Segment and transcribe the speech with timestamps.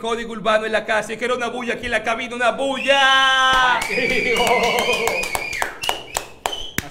[0.00, 1.16] Código urbano en la casa.
[1.16, 3.80] Quiero una bulla aquí en la cabina, una bulla.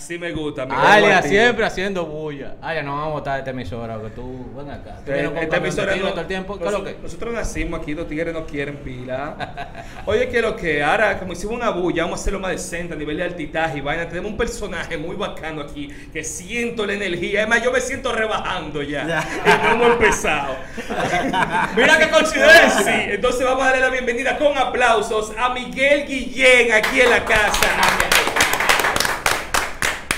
[0.07, 0.65] Así me gusta.
[0.65, 2.55] mi Alia siempre haciendo bulla.
[2.61, 5.01] Alia, no vamos a votar de esta emisora, que tú, ven acá.
[5.05, 6.57] Tú Eh, Esta emisora no- todo el tiempo.
[6.57, 7.03] ¿Qué es lo nosotros, que?
[7.03, 9.73] nosotros nacimos aquí, los tigres no quieren pila.
[10.05, 12.95] Oye, que lo que ahora, como hicimos una bulla, vamos a hacerlo más decente a
[12.97, 14.07] nivel de altitaje y vaina.
[14.07, 17.39] Tenemos un personaje muy bacano aquí que siento la energía.
[17.41, 19.03] Además, yo me siento rebajando ya.
[19.45, 20.55] Y no hemos empezado.
[21.75, 22.71] Mira qué coincidencia.
[22.81, 27.25] Sí, entonces vamos a darle la bienvenida con aplausos a Miguel Guillén aquí en la
[27.25, 27.67] casa.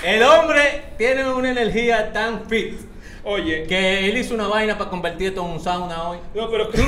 [0.04, 2.80] El hombre tiene una energía tan fit
[3.24, 6.20] Oye, que él hizo una vaina para convertir esto en un sauna hoy.
[6.34, 6.70] no, pero.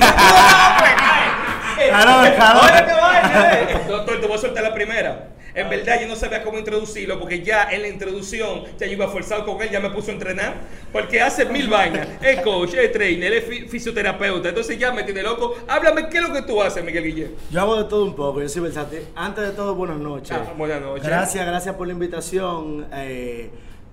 [1.89, 2.63] Calor, calor.
[2.63, 3.81] Oye, qué vaina, eh.
[3.87, 5.30] Doctor, te voy a soltar la primera.
[5.53, 9.07] En verdad yo no sabía cómo introducirlo porque ya en la introducción ya yo iba
[9.09, 10.53] forzado con él, ya me puso a entrenar.
[10.91, 12.07] Porque hace mil vainas.
[12.21, 14.49] Es coach, es trainer, es fi- fisioterapeuta.
[14.49, 15.55] Entonces ya me tiene loco.
[15.67, 17.35] Háblame, ¿qué es lo que tú haces, Miguel Guillén?
[17.49, 18.99] Yo hago de todo un poco, yo soy versátil.
[19.15, 20.31] Antes de todo, buenas noches.
[20.39, 21.05] Ah, buenas noches.
[21.05, 22.87] Gracias, gracias por la invitación.
[22.93, 23.49] Eh,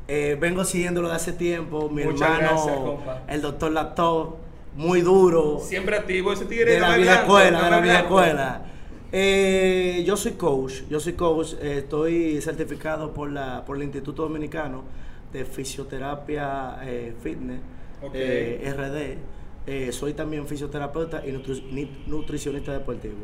[0.09, 1.89] eh, vengo siguiéndolo de hace tiempo.
[1.91, 4.36] Mi Muchas hermano, gracias, el doctor Laptop,
[4.77, 5.61] muy duro.
[5.62, 8.62] Siempre activo, ese tigre de la vieja escuela, de la vieja escuela.
[9.11, 14.23] Eh, yo soy coach, yo soy coach, eh, estoy certificado por la por el Instituto
[14.23, 14.83] Dominicano
[15.33, 17.61] de Fisioterapia eh, Fitness,
[18.12, 19.19] eh, RD.
[19.67, 23.17] Eh, soy también fisioterapeuta y nutri- ni- nutricionista deportivo.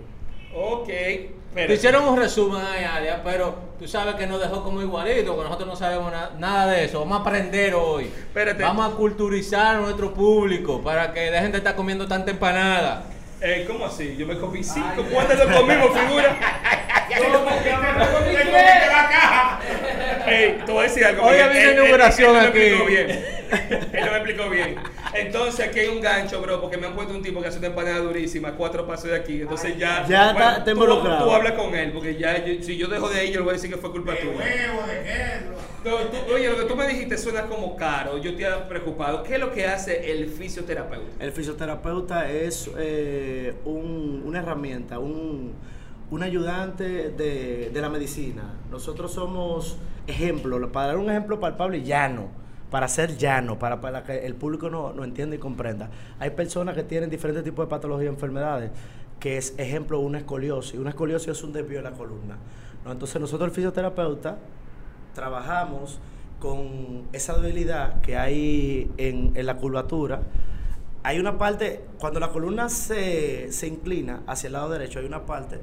[0.56, 1.72] Ok, Te pero.
[1.74, 5.66] hicieron un resumen ahí, Alia, pero tú sabes que nos dejó como igualito, que nosotros
[5.68, 7.00] no sabemos na- nada de eso.
[7.00, 8.04] Vamos a aprender hoy.
[8.04, 8.62] Espérate.
[8.62, 13.04] Vamos a culturizar a nuestro público para que dejen de estar comiendo tanta empanada.
[13.40, 14.16] Eh, ¿Cómo así?
[14.16, 15.04] Yo me comí cinco.
[15.12, 16.36] ¿Cuántas lo comimos, figura?
[20.26, 21.22] Ey, te voy a decir algo.
[21.24, 21.48] Hoy Miguel.
[21.48, 22.58] había Él- una él- inauguración él no me aquí.
[22.90, 23.24] bien.
[23.92, 24.76] Él no me explicó bien.
[25.14, 27.68] Entonces aquí hay un gancho, bro, porque me han puesto un tipo que hace una
[27.68, 29.42] empanada durísima, cuatro pasos de aquí.
[29.42, 30.04] Entonces ya.
[30.06, 31.24] Ya está- está tú, involucrado.
[31.24, 33.50] tú hablas con él, porque ya yo- si yo dejo de ahí, yo le voy
[33.50, 34.32] a decir que fue culpa tuya.
[35.84, 38.16] No, tú- oye, lo que tú me dijiste suena como caro.
[38.18, 39.22] Yo te he preocupado.
[39.22, 41.22] ¿Qué es lo que hace el fisioterapeuta?
[41.22, 45.52] El fisioterapeuta es eh, un- una herramienta, un,
[46.10, 48.54] un ayudante de, de la medicina.
[48.70, 49.76] Nosotros somos
[50.06, 52.28] ejemplo, para dar un ejemplo palpable, llano,
[52.70, 55.90] para ser llano, para, para que el público no, no entienda y comprenda.
[56.18, 58.70] Hay personas que tienen diferentes tipos de patologías y enfermedades,
[59.20, 60.78] que es ejemplo una escoliosis.
[60.78, 62.36] Una escoliosis es un desvío de la columna.
[62.84, 62.92] ¿no?
[62.92, 64.38] Entonces nosotros el fisioterapeuta
[65.14, 66.00] trabajamos
[66.40, 70.22] con esa debilidad que hay en, en la curvatura.
[71.02, 75.26] Hay una parte, cuando la columna se, se inclina hacia el lado derecho, hay una
[75.26, 75.60] parte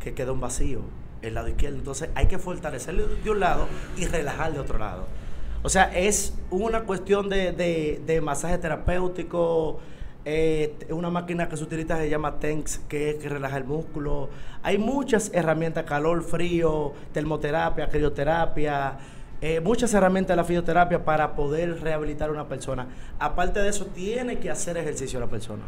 [0.00, 0.80] que queda un vacío,
[1.22, 1.78] el lado izquierdo.
[1.78, 3.66] Entonces hay que fortalecerlo de un lado
[3.96, 5.06] y relajar de otro lado.
[5.64, 9.80] O sea, es una cuestión de, de- masaje terapéutico,
[10.26, 14.28] eh, una máquina que se utiliza se llama TENX, que que relaja el músculo.
[14.62, 18.98] Hay muchas herramientas, calor, frío, termoterapia, crioterapia,
[19.40, 22.86] eh, muchas herramientas de la fisioterapia para poder rehabilitar a una persona.
[23.18, 25.62] Aparte de eso, tiene que hacer ejercicio la persona.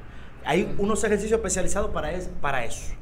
[0.45, 2.93] Hay unos ejercicios especializados para, es- para eso.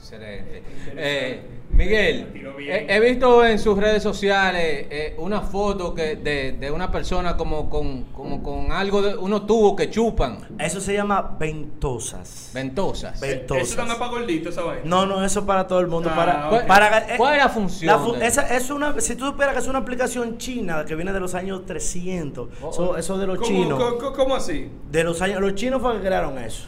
[0.00, 0.62] Excelente.
[0.96, 2.26] Eh, Miguel,
[2.58, 7.36] he, he visto en sus redes sociales eh, una foto que de, de una persona
[7.36, 12.50] como con, como con algo de unos tubos que chupan, Eso se llama ventosas.
[12.52, 13.20] ventosas.
[13.20, 14.82] Ven- Eso está más para gordito, esa vaina.
[14.84, 16.10] No, no, eso para todo el mundo.
[16.12, 19.60] Ah, para, eh, ¿Cuál es la función fu- esa es una, si tú supieras que
[19.60, 23.38] es una aplicación china que viene de los años 300, Oh, eso, eso de los
[23.38, 23.80] ¿Cómo, chinos.
[23.98, 24.68] cómo- cómo así?
[24.90, 26.64] De los años, los chinos fue que crearon eso.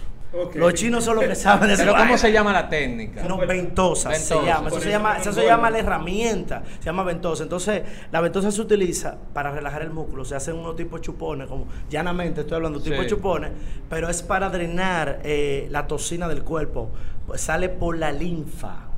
[0.55, 1.83] Los chinos son los que saben de eso.
[1.85, 3.23] Pero ¿cómo se llama la técnica?
[3.25, 4.69] No, ventosas se llama.
[4.69, 6.63] Eso se llama, eso se llama la herramienta.
[6.79, 7.43] Se llama ventosa.
[7.43, 10.25] Entonces, la ventosa se utiliza para relajar el músculo.
[10.25, 12.85] Se hacen unos tipos de chupones, como llanamente estoy hablando, Sí.
[12.91, 13.51] tipos de chupones,
[13.91, 16.91] pero es para drenar eh, la toxina del cuerpo.
[17.27, 18.89] Pues sale por la linfa.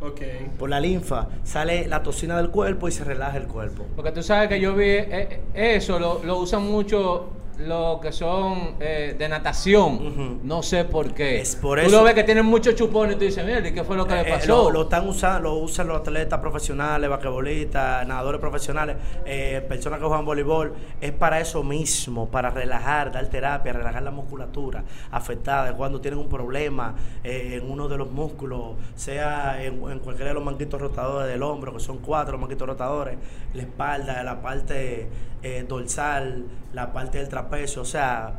[0.00, 0.20] Ok.
[0.58, 3.86] Por la linfa sale la toxina del cuerpo y se relaja el cuerpo.
[3.96, 8.10] Porque tú sabes que yo vi eh, eh, eso, lo, lo usan mucho los que
[8.12, 10.40] son eh, de natación.
[10.42, 11.40] No sé por qué.
[11.40, 11.96] Es por tú eso.
[11.98, 14.14] lo ves que tienen muchos chupones y tú dices, mira, ¿y qué fue lo que
[14.14, 14.46] Eh, le eh, pasó?
[14.64, 20.06] lo, lo están usando, lo usan los atletas profesionales, basquetbolistas, nadadores profesionales, eh, personas que
[20.06, 20.74] juegan voleibol.
[21.00, 26.28] Es para eso mismo, para relajar, dar terapia, relajar la musculatura afectada cuando tienen un
[26.28, 31.28] problema eh, en uno de los músculos, sea en, en cualquiera de los manguitos rotadores
[31.28, 33.16] del hombro, que son cuatro manguitos rotadores,
[33.54, 35.08] la espalda, la parte
[35.42, 37.43] eh, dorsal, la parte del trapecio,
[37.82, 38.32] o sea,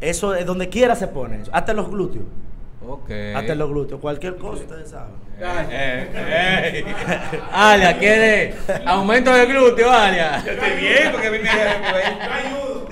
[0.00, 2.24] eso es donde quiera se pone, eso, hasta en los glúteos.
[2.88, 3.10] Ok.
[3.34, 5.14] Hasta en los glúteos, cualquier cosa, ustedes saben.
[5.38, 7.40] Eh, eh, eh.
[7.52, 8.54] Alia, ¿quiere
[8.86, 10.42] aumento de glúteo, Alia?
[10.44, 11.48] Yo estoy bien porque a mí me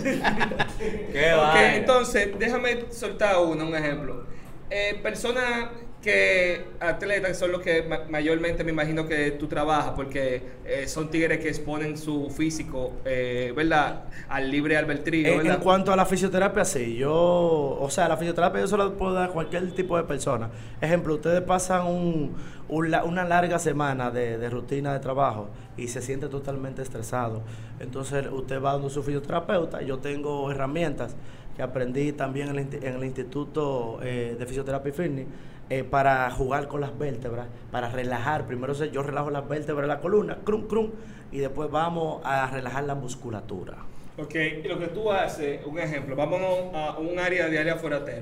[1.12, 1.76] Qué Ok, vaina.
[1.76, 4.26] entonces, déjame soltar uno, un ejemplo.
[4.70, 5.69] eh, personas
[6.04, 11.10] que atletas son los que ma- mayormente me imagino que tú trabajas porque eh, son
[11.10, 14.04] tigres que exponen su físico, eh, ¿verdad?
[14.28, 15.54] Al libre albedrío, En, ¿verdad?
[15.56, 16.96] en cuanto a la fisioterapia, sí.
[16.96, 20.50] Yo, o sea, la fisioterapia yo se la puedo dar a cualquier tipo de persona.
[20.80, 22.34] Ejemplo, ustedes pasan un,
[22.68, 27.42] un una larga semana de, de rutina de trabajo y se siente totalmente estresado.
[27.80, 29.82] Entonces, usted va donde su fisioterapeuta.
[29.82, 31.16] Yo tengo herramientas
[31.56, 35.26] que aprendí también en el, en el Instituto eh, de Fisioterapia y Fitness
[35.70, 38.46] eh, para jugar con las vértebras, para relajar.
[38.46, 40.90] Primero yo relajo las vértebras de la columna, crum, crum,
[41.32, 43.78] y después vamos a relajar la musculatura.
[44.16, 44.34] Ok,
[44.64, 47.75] y lo que tú haces, un ejemplo, vámonos a un área de área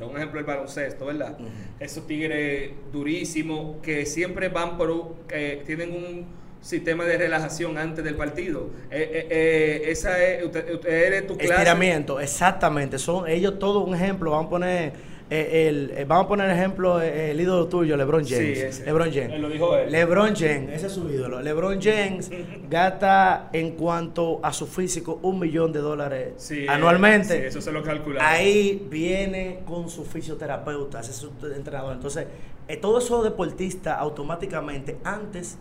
[0.08, 1.36] un ejemplo el baloncesto, ¿verdad?
[1.78, 6.26] Esos tigres durísimos que siempre van por, un- que tienen un
[6.62, 8.70] sistema de relajación antes del partido.
[8.90, 11.52] Eh, eh, eh, esa es, usted, usted eres tu clase.
[11.52, 12.98] Estiramiento, exactamente.
[12.98, 14.30] Son ellos todo un ejemplo.
[14.30, 14.92] Vamos a poner
[15.30, 18.58] eh, el, eh, vamos a poner ejemplo eh, el ídolo tuyo, LeBron Sí, James.
[18.58, 18.84] ese.
[18.84, 19.32] LeBron James.
[19.32, 19.90] Él lo dijo él.
[19.90, 21.40] LeBron James, ese es su ídolo.
[21.40, 22.30] LeBron James
[22.68, 27.40] gasta en cuanto a su físico un millón de dólares Sí, anualmente.
[27.40, 28.28] sí, eso se lo calcula.
[28.28, 31.94] Ahí viene con su fisioterapeuta, ese es su entrenador.
[31.94, 32.26] Entonces,
[32.68, 35.56] eh, todos esos deportistas automáticamente antes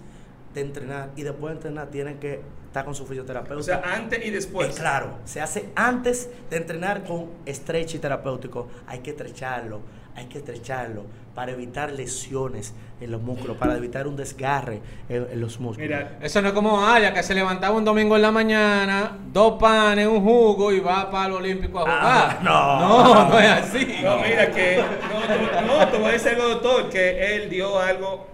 [0.54, 3.60] de entrenar y después de entrenar tienen que estar con su fisioterapeuta.
[3.60, 4.70] O sea, antes y después.
[4.70, 8.70] Eh, claro, se hace antes de entrenar con stretch y terapéutico.
[8.88, 9.82] Hay que estrecharlo,
[10.16, 11.04] hay que estrecharlo
[11.36, 14.80] para evitar lesiones en los músculos, para evitar un desgarre
[15.10, 15.90] en, en los músculos.
[15.90, 19.60] Mira, Eso no es como Aya, que se levantaba un domingo en la mañana, dos
[19.60, 22.44] panes, un jugo y va para el Olímpico a Ah, jugar.
[22.44, 22.80] no.
[22.80, 23.98] no, no es así.
[24.02, 24.78] No, mira que.
[24.78, 28.28] No, no, no, te voy a decir algo, doctor, que él dio algo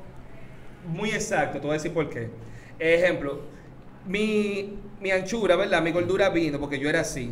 [0.88, 1.54] muy exacto.
[1.60, 2.30] Te voy a decir por qué.
[2.80, 3.58] Ejemplo,
[4.08, 5.82] mi, mi anchura, ¿verdad?
[5.82, 7.32] Mi gordura vino porque yo era así.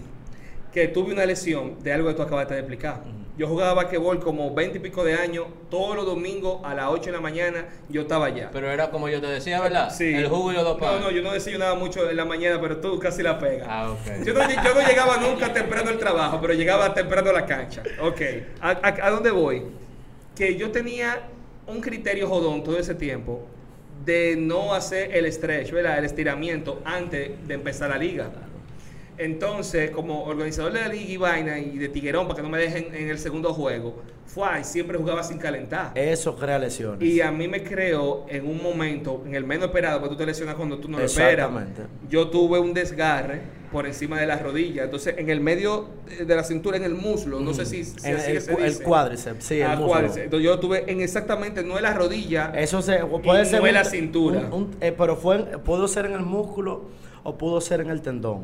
[0.74, 3.02] Que tuve una lesión de algo que tú acabaste de explicar.
[3.38, 7.06] Yo jugaba basquetbol como 20 y pico de años, todos los domingos a las 8
[7.08, 8.50] de la mañana, yo estaba allá.
[8.54, 9.90] Pero era como yo te decía, ¿verdad?
[9.94, 10.14] Sí.
[10.14, 12.78] El jugo y los dos No, no, yo no desayunaba mucho en la mañana, pero
[12.78, 13.68] tú casi la pegas.
[13.70, 14.24] Ah, ok.
[14.26, 17.84] Yo no, yo no llegaba nunca temprano al trabajo, pero llegaba temprano a la cancha.
[18.02, 18.22] Ok.
[18.62, 19.64] ¿A, a- a dónde voy?
[20.34, 21.24] Que yo tenía
[21.68, 23.46] un criterio jodón todo ese tiempo
[24.06, 25.98] de no hacer el stretch, ¿verdad?
[25.98, 28.30] El estiramiento antes de empezar la liga.
[29.18, 32.58] Entonces, como organizador de la liga y vaina y de tiguerón para que no me
[32.58, 35.92] dejen en el segundo juego, fue y siempre jugaba sin calentar.
[35.96, 37.02] Eso crea lesiones.
[37.02, 40.26] Y a mí me creó en un momento, en el menos esperado, porque tú te
[40.26, 41.48] lesionas cuando tú no lo esperas.
[41.48, 41.82] Exactamente.
[42.10, 43.42] Yo tuve un desgarre
[43.76, 44.86] por encima de la rodilla.
[44.86, 45.90] Entonces, en el medio
[46.26, 48.80] de la cintura, en el muslo, no sé si, si En así el, se el
[48.82, 50.24] cuádriceps, sí, el Ah, cuádriceps.
[50.24, 52.54] Entonces, yo tuve en exactamente, no en la rodilla.
[52.56, 53.60] Eso se, puede Y ser.
[53.60, 54.40] no en un- la cintura.
[54.40, 56.84] un- un- eh, pero fue, pudo ser en el músculo
[57.24, 58.44] o pudo ser en el tendón.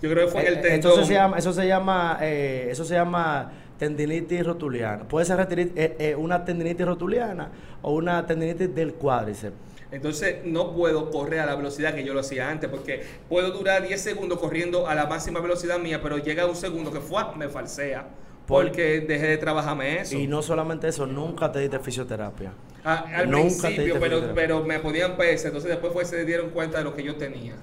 [0.00, 0.74] yo creo que fue en el Eh, tendón.
[0.76, 5.04] Entonces se llama, eso se llama, eh, eso se llama tendinitis rotuliana.
[5.06, 7.50] Puede ser eh, eh, una tendinitis rotuliana
[7.82, 9.56] o una tendinitis del cuádriceps.
[9.92, 13.86] Entonces no puedo correr a la velocidad que yo lo hacía antes, porque puedo durar
[13.86, 17.48] 10 segundos corriendo a la máxima velocidad mía, pero llega un segundo que fue, me
[17.48, 18.06] falsea,
[18.46, 20.16] Por- porque dejé de trabajarme eso.
[20.16, 22.52] Y no solamente eso, nunca te diste fisioterapia.
[22.84, 26.78] Ah, al Nunca principio, pero, pero me ponían peso, entonces después fue, se dieron cuenta
[26.78, 27.54] de lo que yo tenía.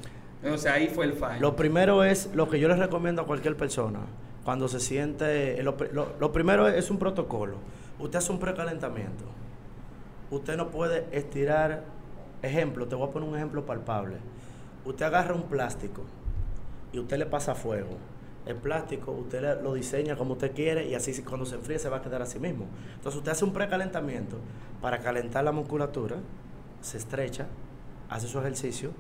[0.44, 1.40] Entonces ahí fue el fallo.
[1.42, 4.02] Lo primero es, lo que yo les recomiendo a cualquier persona,
[4.44, 7.56] cuando se siente, lo, pri- lo- lo primero es un protocolo.
[8.00, 9.24] Usted hace un precalentamiento.
[10.30, 11.84] Usted no puede estirar,
[12.48, 14.18] ejemplo, te voy a poner un ejemplo palpable.
[14.86, 16.04] Usted agarra un plástico
[16.92, 17.98] y usted le pasa fuego.
[18.46, 21.98] El plástico usted lo diseña como usted quiere y así cuando se enfríe se va
[21.98, 22.66] a quedar así mismo.
[22.96, 24.38] Entonces usted hace un precalentamiento
[24.82, 26.18] para calentar la musculatura,
[26.82, 27.48] se estrecha,
[28.10, 28.92] hace su ejercicio,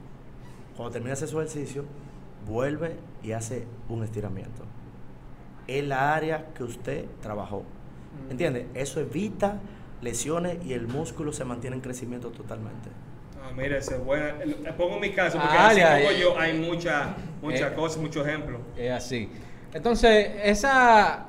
[0.75, 1.85] cuando termina de hacer su ejercicio,
[2.45, 4.63] vuelve y hace un estiramiento.
[5.67, 7.59] En la área que usted trabajó.
[7.59, 8.31] Mm.
[8.31, 8.67] ¿Entiende?
[8.73, 9.59] Eso evita
[10.01, 12.89] lesiones y el músculo se mantiene en crecimiento totalmente.
[13.47, 14.33] Ah, mira, ese es buena.
[14.41, 16.17] El- Pongo mi caso, porque Ah, así ya, como ya.
[16.17, 17.07] yo, hay muchas
[17.41, 17.75] muchas Eh.
[17.75, 18.59] cosas, muchos ejemplos.
[18.77, 19.29] Es así.
[19.73, 21.25] Entonces, esa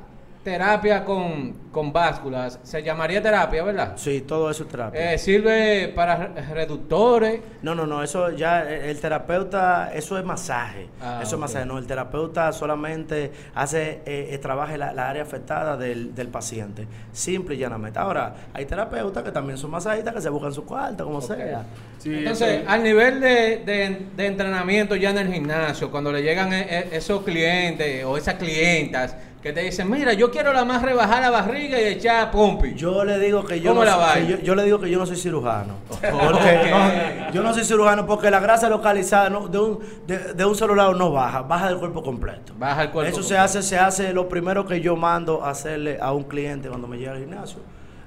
[0.52, 3.92] terapia con, con básculas se llamaría terapia, ¿verdad?
[3.96, 5.12] Sí, todo eso es terapia.
[5.12, 7.40] Eh, sirve para re- reductores.
[7.60, 10.88] No, no, no, eso ya, eh, el terapeuta, eso es masaje.
[11.02, 15.22] Ah, eso es masaje, no, el terapeuta solamente hace, eh, eh, trabaja la, la área
[15.22, 17.98] afectada del, del paciente, simple y llanamente.
[17.98, 21.64] Ahora, hay terapeutas que también son masajistas que se buscan su cuarto, como sea.
[21.98, 26.22] Sí, Entonces, eso- al nivel de, de- de entrenamiento ya en el gimnasio, cuando le
[26.22, 29.14] llegan e- e- esos clientes o esas clientas
[29.48, 32.74] que te dicen, mira, yo quiero la más rebajar la barriga y echar pompi.
[32.74, 34.98] Yo le digo que yo, ¿Cómo no, la soy- yo, yo le digo que yo
[34.98, 35.74] no soy cirujano.
[35.88, 36.70] Porque Ok.
[36.70, 40.54] no, yo no soy cirujano porque la grasa localizada no- de, un, de, de un
[40.54, 42.52] solo lado no baja, baja del cuerpo completo.
[42.58, 45.98] Baja el cuerpo Eso se hace, se hace lo primero que yo mando a hacerle
[46.00, 47.60] a un cliente cuando me llega al gimnasio.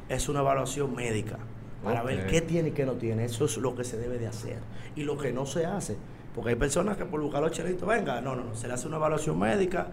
[0.09, 1.37] es una evaluación médica
[1.83, 3.25] para ver qué tiene y qué no tiene.
[3.25, 4.59] Eso es lo que se debe de hacer
[4.95, 5.97] y lo que no se hace.
[6.35, 8.87] Porque hay personas que por buscar los chelitos, venga, no, no, no, se le hace
[8.87, 9.87] una evaluación médica,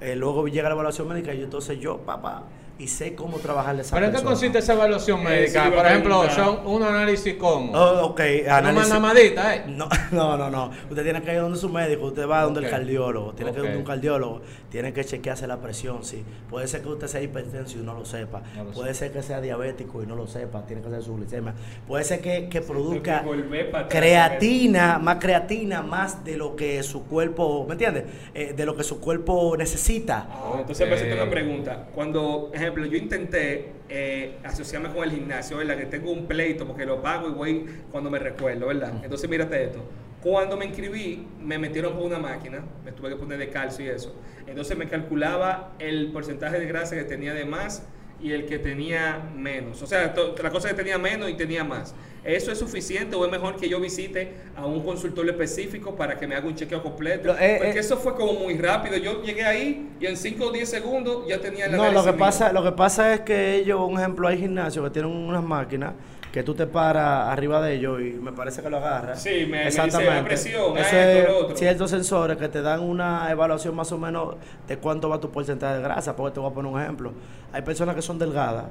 [0.00, 2.44] eh, luego llega la evaluación médica y entonces yo, papá,
[2.78, 5.64] y sé cómo trabajarle a esa ¿Pero en qué consiste esa evaluación Eh, médica?
[5.66, 7.72] sí, Por ejemplo, son un análisis como.
[7.78, 9.64] Oh, ok, Una análisis- manamadita, ¿eh?
[9.68, 10.70] No, no, no, no.
[10.88, 13.64] Usted tiene que ir donde su médico, usted va donde el cardiólogo, tiene que ir
[13.64, 14.40] donde un cardiólogo,
[14.70, 16.24] tiene que chequearse la presión, sí.
[16.48, 18.40] Puede ser que usted sea hipertenso y no lo sepa.
[18.56, 21.14] No lo Puede ser que sea diabético y no lo sepa, tiene que hacer su
[21.16, 21.52] glicemia.
[21.86, 27.66] Puede ser que, que produzca que creatina, más creatina, más de lo que su cuerpo,
[27.66, 28.06] ¿me entiende?
[28.32, 29.89] Eh, de lo que su cuerpo necesita.
[29.96, 31.20] Entonces me hacerte Ok.
[31.22, 31.88] una pregunta.
[31.94, 35.76] Cuando, ejemplo, yo intenté eh, asociarme con el gimnasio, ¿verdad?
[35.76, 38.92] Que tengo un pleito porque lo pago y voy cuando me recuerdo, ¿verdad?
[39.02, 39.80] Entonces mírate esto.
[40.22, 43.88] Cuando me inscribí, me metieron por una máquina, me tuve que poner de calcio y
[43.88, 44.14] eso.
[44.46, 47.82] Entonces me calculaba el porcentaje de grasa que tenía de más
[48.22, 49.82] y el que tenía menos.
[49.82, 51.94] O sea, la cosa que tenía menos y tenía más.
[52.22, 56.26] ¿Eso es suficiente o es mejor que yo visite a un consultorio específico para que
[56.26, 57.34] me haga un chequeo completo?
[57.38, 57.80] Eh, Porque eh.
[57.80, 58.98] eso fue como muy rápido.
[58.98, 62.10] Yo llegué ahí y en 5 o 10 segundos ya tenía el No, lo que
[62.10, 62.18] mío.
[62.18, 65.94] pasa, lo que pasa es que ellos, un ejemplo, hay gimnasios que tienen unas máquinas
[66.32, 69.20] que tú te paras arriba de ellos y me parece que lo agarras.
[69.22, 71.56] Sí, me- me dice presión, Eso ah, esto, es lo otro.
[71.56, 74.36] ciertos sensores que te dan una evaluación más o menos
[74.68, 76.14] de cuánto va tu porcentaje de grasa.
[76.14, 77.12] Porque te voy a poner un ejemplo.
[77.52, 78.66] Hay personas que son delgadas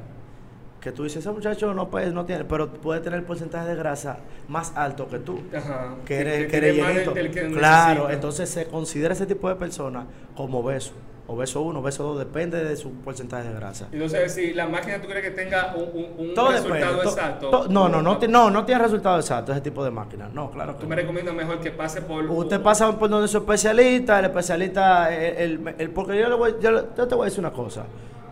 [0.80, 3.76] que tú dices, ese muchacho no, puede, no tiene, pero puede tener el porcentaje de
[3.76, 5.42] grasa más alto que tú.
[5.54, 5.96] Ajá.
[6.06, 7.12] Que eres, Que- que eres llenito.
[7.12, 8.14] del- del que Claro, necesita.
[8.14, 10.06] entonces se considera ese tipo de personas
[10.38, 10.94] como obeso.
[11.32, 13.88] Obeso 1, obeso 2, depende de su porcentaje de grasa.
[13.92, 17.04] Entonces, si la máquina tú crees que tenga un, un- un Todo resultado depende.
[17.10, 17.50] exacto.
[17.52, 20.28] to- no, no, no, no, no tiene resultado exacto ese tipo de máquina.
[20.34, 20.90] No, claro que Tú no.
[20.90, 22.26] me recomiendas mejor que pase por.
[22.26, 26.56] Usted pasa por donde su especialista, el especialista, el, el- el- porque yo, le voy,
[26.60, 27.84] yo, te voy a decir una cosa.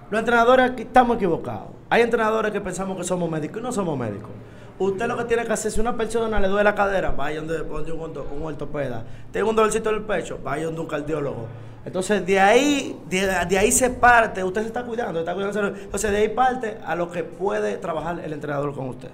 [0.10, 1.68] Los entrenadores aquí estamos equivocados.
[1.89, 4.32] Hay entrenadores que pensamos que somos médicos y no somos médicos.
[4.80, 7.58] Usted lo que tiene que hacer, si una persona le duele la cadera, vaya donde,
[7.60, 9.04] donde un, un ortopeda.
[9.32, 11.46] Tiene un dolorcito en el pecho, vaya donde un cardiólogo.
[11.88, 15.67] Entonces, de ahí, de, de ahí se parte, usted se está cuidando, está cuidando.
[15.67, 19.10] Entonces, de ahí parte a lo que puede trabajar el entrenador con usted.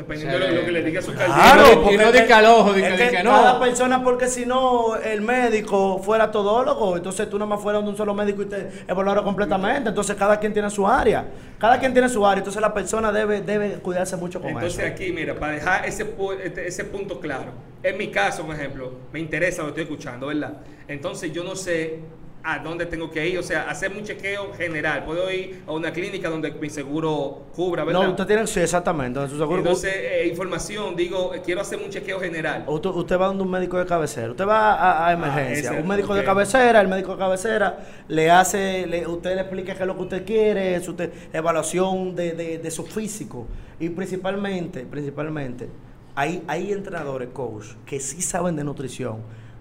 [0.00, 1.92] Dependiendo de lo, lo que le diga su Claro, cardiólogo.
[1.92, 3.30] y no porque di que al ojo, di es que- no.
[3.30, 7.88] Cada persona, porque si no, el médico fuera todólogo, entonces tú nada más fueras de
[7.90, 9.90] un solo médico y te evaluara completamente.
[9.90, 11.24] Entonces, cada quien tiene su área.
[11.58, 12.38] Cada quien tiene su área.
[12.38, 14.92] Entonces, la persona debe, debe cuidarse mucho con Entonces eso.
[14.92, 16.06] aquí, mira, para dejar ese,
[16.44, 17.52] este- ese punto claro,
[17.82, 20.54] en mi caso, por ejemplo, me interesa lo estoy escuchando, ¿verdad?
[20.88, 22.00] Entonces yo no sé
[22.42, 25.04] a dónde tengo que ir, o sea, hacerme un chequeo general.
[25.04, 28.02] Puedo ir a una clínica donde mi seguro cubra, ¿verdad?
[28.04, 29.08] No, usted tiene, sí, exactamente.
[29.08, 32.64] Entonces, su seguro- Entonces, eh, información, digo, eh, quiero hacer un chequeo general.
[32.66, 35.86] Usted, usted va donde un médico de cabecera, usted va a, a emergencia, ese, un
[35.88, 37.78] médico de cabecera, el médico de cabecera
[38.08, 40.96] le hace, le- usted le explica qué es lo que usted quiere, su
[41.32, 43.46] evaluación de, de- de su físico
[43.78, 45.68] y principalmente, principalmente,
[46.14, 49.18] hay, hay entrenadores, coach, que sí saben de nutrición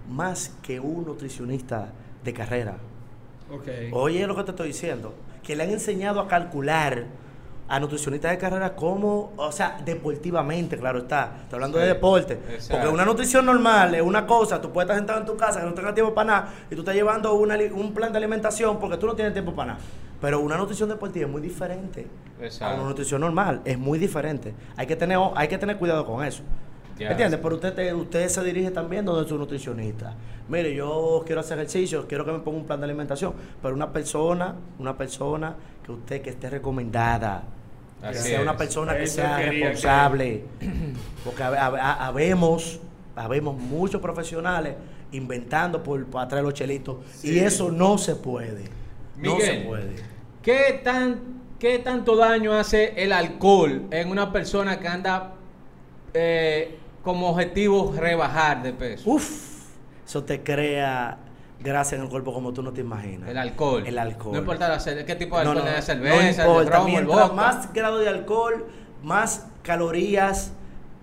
[0.10, 2.76] más que un nutricionista de carrera.
[3.92, 7.06] Oye lo que te estoy diciendo, que le han enseñado a calcular
[7.68, 11.34] a nutricionistas de carrera cómo, o sea, deportivamente, claro está.
[11.44, 12.34] Estoy hablando Sí, de deporte.
[12.34, 12.72] exacto.
[12.72, 15.68] Porque una nutrición normal es una cosa, tú puedes estar sentado en tu casa que
[15.68, 18.98] no tengas tiempo para nada y tú estás llevando una un plan de alimentación porque
[18.98, 19.80] tú no tienes tiempo para nada.
[20.20, 22.08] Pero una nutrición deportiva es muy diferente
[22.42, 22.80] a Exacto.
[22.82, 24.54] una nutrición normal, es muy diferente.
[24.76, 26.42] Hay que tener, hay que tener cuidado con eso.
[27.00, 27.12] Ya.
[27.12, 27.40] ¿Entiendes?
[27.42, 30.14] Pero usted, te- usted se dirige también donde su nutricionista.
[30.50, 33.94] Mire, yo quiero hacer ejercicio, quiero que me ponga un plan de alimentación, pero una
[33.94, 37.44] persona, una persona que usted que esté recomendada,
[38.02, 40.44] que sea una persona que Eso sea quería que- responsable,
[41.24, 42.80] porque hab- hab- ha- habemos,
[43.16, 44.76] habemos muchos profesionales
[45.12, 48.64] inventando por para traer los chelitos y eso no se puede.
[49.18, 49.96] no se puede.
[50.42, 51.20] ¿Qué, tan,
[51.60, 55.34] ¿Qué tanto daño hace el alcohol en una persona que anda
[56.14, 56.78] eh,
[57.10, 59.10] como objetivo rebajar de peso?
[59.10, 59.64] Uf,
[60.06, 61.18] eso te crea
[61.60, 63.28] grasa en el cuerpo como tú no te imaginas.
[63.30, 63.84] El alcohol.
[63.88, 64.34] El alcohol.
[64.34, 66.84] No importa la qué tipo de No, alcohol, no, no cerveza, importa.
[66.88, 68.68] el más grado de alcohol,
[69.02, 70.54] más calorías,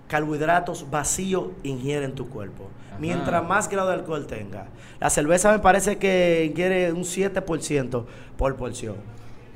[0.07, 2.69] carbohidratos vacíos ingiere en tu cuerpo.
[2.89, 2.99] Ajá.
[2.99, 4.67] Mientras más grado de alcohol tenga.
[5.01, 8.05] La cerveza me parece que ingiere un 7%
[8.37, 8.95] por porción.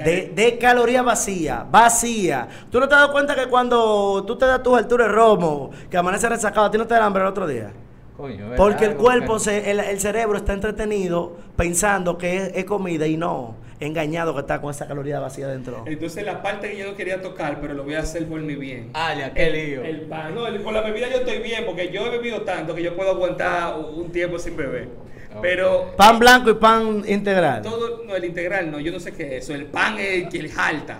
[0.03, 2.47] De, de caloría vacía, vacía.
[2.71, 5.71] ¿Tú no te has dado cuenta que cuando tú te das tus alturas de romo,
[5.89, 7.71] que amanece resacado, a ti no te da hambre el otro día?
[8.17, 8.57] Coño, ¿verdad?
[8.57, 13.17] Porque el cuerpo, se- el, el cerebro está entretenido pensando que es, es comida y
[13.17, 15.83] no, engañado que está con esa caloría vacía dentro.
[15.87, 18.55] Entonces la parte que yo no quería tocar, pero lo voy a hacer por mi
[18.55, 18.91] bien.
[18.93, 19.83] Ah, ya, qué el, lío.
[19.83, 20.35] El pan.
[20.35, 22.95] No, el- con la bebida yo estoy bien, porque yo he bebido tanto que yo
[22.95, 24.89] puedo aguantar un tiempo sin beber.
[25.35, 25.41] Ok.
[25.41, 27.61] Pero Pan blanco y pan integral.
[27.61, 29.53] todo, no, el integral no, yo no sé qué es eso.
[29.53, 30.99] El pan es el que jalta.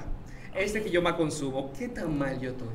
[0.55, 2.67] este que yo más consumo, ¿qué tan mal yo estoy?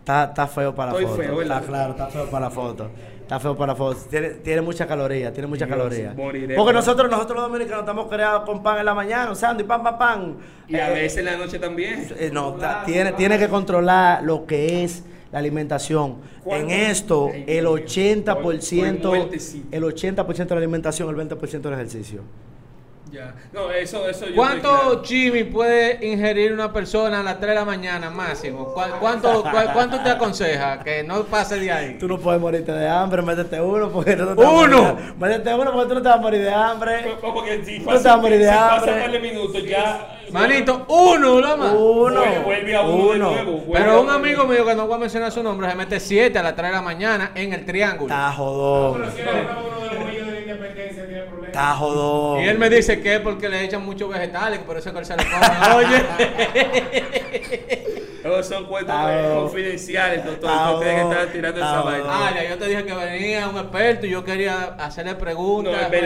[0.00, 1.42] Está, está feo para la Estoy foto.
[1.42, 2.90] está claro, está feo para la foto.
[3.22, 3.98] Está feo para la foto.
[4.10, 6.12] Tiene, tiene mucha caloría, tiene mucha Dios, caloría.
[6.14, 9.66] moriré, Porque nosotros, nosotros los dominicanos estamos creados con pan en la mañana, un sándwich,
[9.66, 10.36] pan, pan, pan.
[10.68, 12.06] Y a Eh, veces en la noche también.
[12.18, 15.02] eh, no, tiene, tiene que controlar lo que es
[15.34, 16.18] la alimentación.
[16.46, 17.74] En esto, el Dios mío.
[17.74, 19.66] 80%, Por- por muertecito.
[19.72, 22.20] el 80% de la alimentación, el 20% del ejercicio.
[23.14, 23.32] Ya.
[23.52, 27.64] No, eso, eso yo ¿Cuánto chimi puede ingerir una persona a las 3 de la
[27.64, 28.74] mañana máximo?
[28.74, 31.96] ¿Cu- ¿Cuánto, cu- cuánto te aconseja que no pase de ahí?
[31.98, 34.82] Tú no puedes morirte de hambre, métete uno porque tú no te vas a ¡Uno!
[34.82, 37.16] morir de- Métete uno porque tú no te vas a morir de hambre.
[37.20, 38.92] Como que si No pasa, te vas a morir de si pasa hambre.
[39.00, 40.18] par de minutos ya.
[40.32, 41.72] Manito, uno, Loma.
[41.72, 42.22] Uno.
[42.44, 43.30] Vuelve, a uno, de Uno.
[43.30, 43.52] nuevo.
[43.58, 44.12] vuelve Pero a un uno.
[44.14, 46.70] amigo mío que no voy a mencionar su nombre se mete 7 a las 3
[46.70, 48.12] de la mañana en el triángulo.
[48.12, 48.98] Está jodón.
[48.98, 51.43] Pero si eres uno de los millones de independencia, tiene problemas.
[51.54, 52.40] Está jodón.
[52.40, 54.92] Y él me dice que es porque le echan muchos vegetales, que por eso es
[54.92, 55.74] que él se lo come.
[55.76, 56.04] Oye.
[58.24, 58.96] Esos son cuentos
[59.34, 60.50] confidenciales, doctor.
[60.50, 62.06] No que estar tirando Ah, esa vaina.
[62.08, 65.82] Ah, ya yo te dije que venía un experto y yo quería hacerle No, preguntas
[65.82, 66.00] es verdad.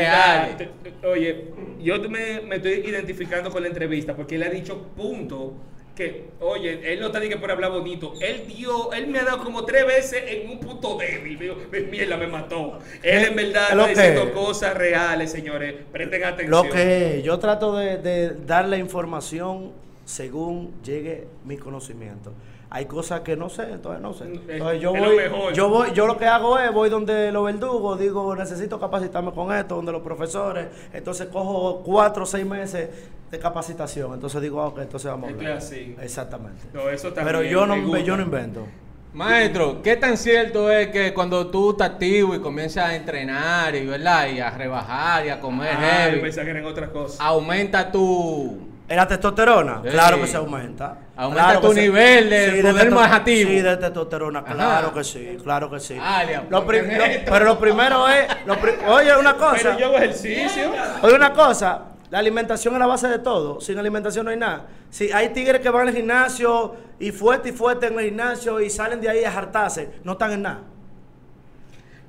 [0.48, 0.56] reales.
[0.56, 4.76] Te- te- Oye, yo me, me estoy identificando con la entrevista porque él ha dicho
[4.96, 5.54] punto
[5.98, 8.14] que, oye, él no está diciendo por hablar bonito.
[8.20, 11.36] Él dio, él me ha dado como tres veces en un punto débil.
[11.38, 11.56] Digo,
[11.90, 12.78] mierda, me mató.
[13.02, 15.74] Él en verdad Es lo está que- diciendo cosas reales, señores.
[15.90, 16.50] Presten atención.
[16.50, 19.72] Lo que yo trato de, de dar la información
[20.04, 22.32] según llegue mi conocimiento.
[22.70, 24.24] Hay cosas que no sé, entonces no sé.
[24.24, 25.54] Entonces yo voy, mejor.
[25.54, 29.54] yo voy, yo lo que hago es voy donde los verdugos, digo necesito capacitarme con
[29.54, 32.90] esto, donde los profesores, entonces cojo cuatro o seis meses
[33.30, 35.56] de capacitación, entonces digo, ah, ok, entonces vamos a Es hablar.
[35.56, 35.96] así.
[36.00, 36.66] Exactamente.
[36.74, 37.26] No, eso también.
[37.26, 38.00] Pero yo no, me gusta.
[38.00, 38.66] yo no invento.
[39.14, 43.86] Maestro, ¿qué tan cierto es que cuando tú estás activo y comienzas a entrenar y,
[43.86, 44.28] ¿verdad?
[44.28, 47.18] y a rebajar y a comer Ah, yo heavy, que eran otras cosas.
[47.18, 48.58] aumenta tu...
[48.86, 49.80] ¿En la testosterona?
[49.82, 49.88] Sí.
[49.90, 50.98] Claro que se aumenta.
[51.20, 53.50] Aumenta Claro tu nivel de poder testo- más activo.
[53.50, 54.94] Sí, de testosterona, claro Ajá.
[54.94, 55.98] que sí, claro que sí.
[56.00, 60.70] Alia, Lo pero lo primero es, lo pri- oye, una cosa, Pero yo hago ejercicio.
[61.02, 64.66] oye, una cosa, la alimentación es la base de todo, sin alimentación no hay nada.
[64.90, 68.70] Si hay tigres que van al gimnasio y fuerte y fuerte en el gimnasio y
[68.70, 70.60] salen de ahí a jartarse, no están en nada.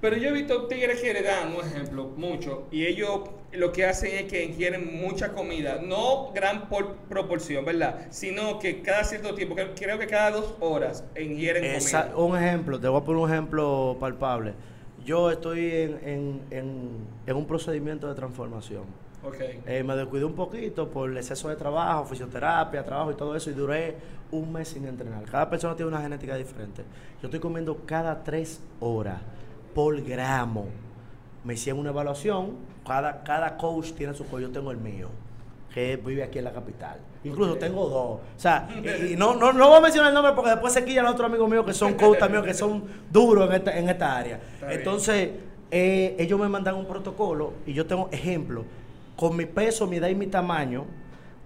[0.02, 3.86] Pero yo he visto tigres que le dan, un ejemplo, mucho, y ellos lo que
[3.86, 8.08] hacen es que ingieren mucha comida, no gran por- proporción, ¿verdad?
[8.10, 12.18] Sino que cada cierto tiempo, que- creo que cada dos horas ingieren Esa- comida.
[12.26, 14.54] un ejemplo, te voy a poner un ejemplo palpable.
[15.04, 16.90] Yo estoy en, en- en-
[17.26, 18.84] en un procedimiento de transformación.
[19.22, 19.36] Ok.
[19.66, 23.50] Eh, me descuidé un poquito por el exceso de trabajo, fisioterapia, trabajo y todo eso,
[23.50, 23.96] y duré
[24.32, 25.24] un mes sin entrenar.
[25.26, 26.84] Cada persona tiene una genética diferente.
[27.22, 29.20] Yo estoy comiendo cada tres horas
[29.74, 30.68] por gramo.
[31.44, 35.10] Me hicieron una evaluación, cada, cada coach tiene su coach, yo tengo el mío,
[35.74, 37.00] que vive aquí en la capital.
[37.24, 38.20] Incluso tengo dos.
[38.20, 38.70] O sea,
[39.02, 41.28] y, y no, no, no voy a mencionar el nombre porque después se quillan otros
[41.30, 44.40] amigos míos que son coach también, que son duros en esta, en esta área.
[44.54, 44.74] Está.
[44.74, 45.30] Entonces,
[45.72, 48.66] eh, ellos me mandan un protocolo y yo tengo ejemplo.
[49.16, 50.86] Con mi peso, mi edad y mi tamaño,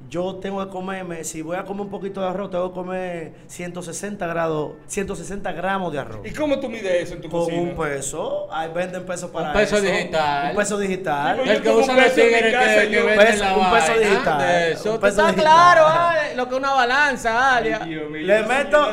[0.10, 3.34] yo tengo que comerme, si voy a comer un poquito de arroz, tengo que comer
[3.48, 6.20] 160 grados, 160 gramos de arroz.
[6.26, 7.62] ¿Y cómo tú mides eso en tu Con cocina?
[7.62, 9.86] un peso, ahí venden pesos para Un peso eso.
[9.86, 10.52] digital.
[10.52, 11.38] Un peso digital.
[11.44, 14.72] Yo El que usa los tigres que, que venden peso- la un peso digital, de
[14.74, 14.90] eso.
[14.90, 15.44] un ¿Tú peso estás digital.
[15.54, 16.36] claro, Ale?
[16.36, 17.80] Lo que es una balanza, Ay, Alia.
[17.80, 18.92] Dios mío, Le meto-.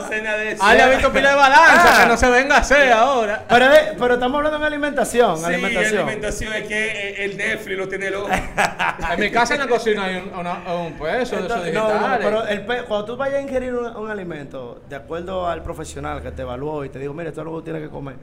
[0.61, 2.03] Ale ha visto pila de balanza, Ah.
[2.03, 3.45] que no se venga a hacer ahora.
[3.49, 3.67] Pero,
[3.99, 5.37] pero estamos hablando de alimentación.
[5.39, 5.97] Sí, alimentación.
[6.03, 6.53] alimentación.
[6.55, 8.29] es que eh, el Netflix lo tiene loco.
[9.11, 12.17] En mi casa en la cocina hay un, una- un de esos Entonces, no, no,
[12.19, 16.23] pero el pe- cuando tú vayas a ingerir un, un alimento, de acuerdo al profesional
[16.23, 18.17] que te evaluó y te dijo, mire, esto es lo que tienes que comer,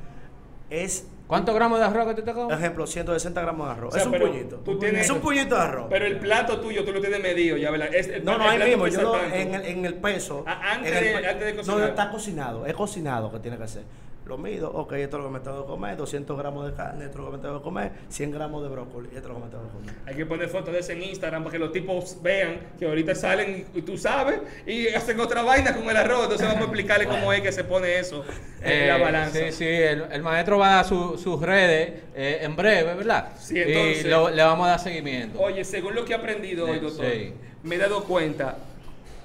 [0.70, 2.58] es, ¿Cuántos gramos de arroz que tú te por comes?
[2.58, 3.90] ejemplo, 160 gramos de arroz.
[3.90, 4.56] O sea, es un puñito.
[4.58, 5.88] tú tienes- es un puñito de arroz.
[5.90, 7.94] Pero el plato tuyo tú lo tienes medido, ya, ¿verdad?
[7.94, 10.44] Es- el- no, no, el ahí mismo, yo lo- en, el, en el peso.
[10.48, 11.80] Ah, antes en el antes de cocinar.
[11.80, 13.84] no, está cocinado, es cocinado que tiene que ser.
[14.28, 17.06] Lo mido, ok, esto es lo que me tengo que comer, 200 gramos de carne,
[17.06, 19.36] esto es lo que me tengo que comer, 100 gramos de brócoli, esto es lo
[19.36, 19.96] que me tengo que comer.
[20.06, 23.16] Hay que poner fotos de eso en Instagram para que los tipos vean que ahorita
[23.16, 26.24] salen y tú sabes y hacen otra vaina con el arroz.
[26.24, 28.26] Entonces vamos a explicarle cómo es que se pone eso
[28.62, 29.38] en la Eh, balanza.
[29.40, 33.30] Sí, sí, el, el maestro va a dar su- sus redes eh, en breve, ¿verdad?
[33.40, 35.40] Sí, entonces- Y lo- le vamos a dar seguimiento.
[35.40, 37.34] Oye, según lo que he aprendido hoy, doctor, sí.
[37.64, 38.58] me he dado cuenta.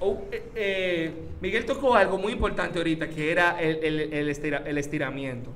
[0.03, 1.11] Oh, eh, eh,
[1.41, 5.49] Miguel tocó algo muy importante ahorita, que era el, el- el estira- el estiramiento.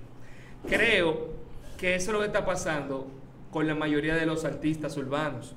[0.67, 1.29] Creo
[1.77, 3.07] que eso es lo que está pasando
[3.51, 5.55] con la mayoría de los artistas urbanos.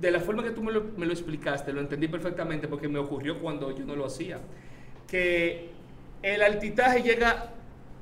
[0.00, 2.98] De la forma que tú me lo, me lo explicaste, lo entendí perfectamente porque me
[2.98, 4.38] ocurrió cuando yo no lo hacía.
[5.08, 5.70] Que
[6.22, 7.50] el altitaje llega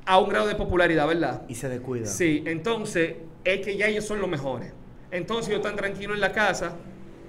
[0.06, 1.42] a un grado de popularidad, ¿verdad?
[1.48, 2.06] Y se descuida.
[2.06, 3.14] Sí, entonces
[3.44, 4.72] es que ya ellos son los mejores.
[5.10, 6.76] Entonces ellos están tranquilos en la casa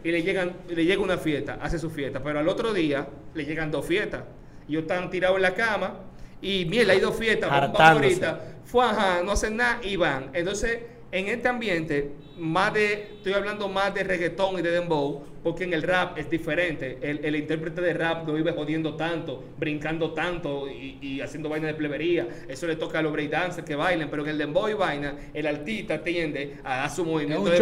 [0.06, 3.44] y le llegan le llega una fiesta, hace su fiesta, pero al otro día le
[3.44, 4.22] llegan dos fiestas.
[4.68, 5.96] Y ellos están tirados en la cama
[6.41, 10.30] y mierda, hay dos fiestas, vamos- ahorita, fue, ajá, no hacen nada y van.
[10.34, 10.80] Entonces,
[11.17, 15.73] en este ambiente, más de, estoy hablando más de reggaetón y de dembow, porque en
[15.73, 16.97] el rap es diferente.
[17.01, 21.67] El, el intérprete de rap no vive jodiendo tanto, brincando tanto y, y haciendo vaina
[21.67, 22.28] de plebería.
[22.49, 25.47] Eso le toca a los breakdancers que bailen, pero en el dembow y vaina, el
[25.47, 27.58] artista tiende a dar su movimiento de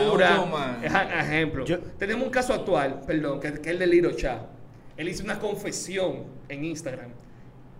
[0.00, 0.28] frescura.
[1.20, 1.64] Ejemplo.
[1.64, 4.46] Yo- Tenemos un caso actual, perdón, que, que es el de Liro Cha.
[4.96, 7.10] Él hizo una confesión en Instagram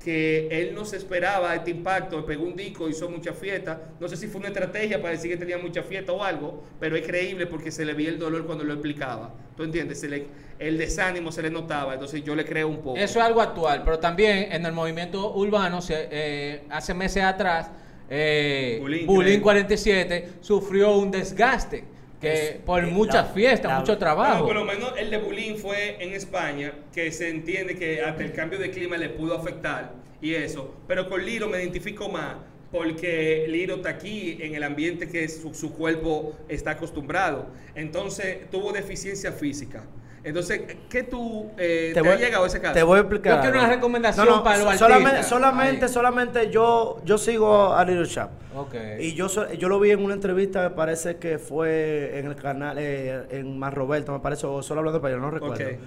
[0.03, 3.81] que él no se esperaba este impacto, pegó un disco, hizo mucha fiesta.
[3.99, 6.97] No sé si fue una estrategia para decir que tenía mucha fiesta o algo, pero
[6.97, 9.35] es creíble porque se le veía el dolor cuando lo explicaba.
[9.57, 9.99] ¿Tú entiendes?
[10.01, 10.27] Se le-
[10.59, 12.97] el desánimo se le notaba, entonces yo le creo un poco.
[12.97, 17.71] Eso es algo actual, pero también en el movimiento urbano, se, eh, hace meses atrás,
[18.09, 19.43] eh, Bulín, Bulín creo.
[19.43, 21.85] 47 sufrió un desgaste
[22.21, 24.47] que por eh, muchas la- fiestas, la- mucho Bueno, trabajo.
[24.47, 28.33] por lo menos el de Bulín fue en España, que se entiende que hasta el
[28.33, 30.75] cambio de clima le pudo afectar y eso.
[30.89, 32.37] Pero con Liro me identifico más
[32.73, 37.47] porque Liro está aquí en el ambiente que su, su cuerpo está acostumbrado.
[37.75, 39.85] Entonces tuvo deficiencia física.
[40.27, 42.75] Entonces, ¿qué tú eh, te, ha llegado ese caso?
[42.75, 43.37] Te voy a explicar.
[43.37, 45.29] Yo quiero una recomendación para los solamente, artistas.
[45.29, 45.93] Solamente, Ahí.
[45.93, 48.31] solamente yo, yo sigo a Little Shop.
[48.57, 48.75] Ok.
[48.99, 52.77] Y yo, yo lo vi en una entrevista, me parece que fue en el canal,
[52.77, 55.65] eh, en Mar Roberto, me parece, o solo hablando para yo no recuerdo.
[55.65, 55.79] Ok.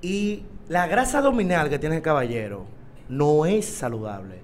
[0.00, 2.66] Y la grasa abdominal que tiene el caballero
[3.08, 4.40] no es saludable.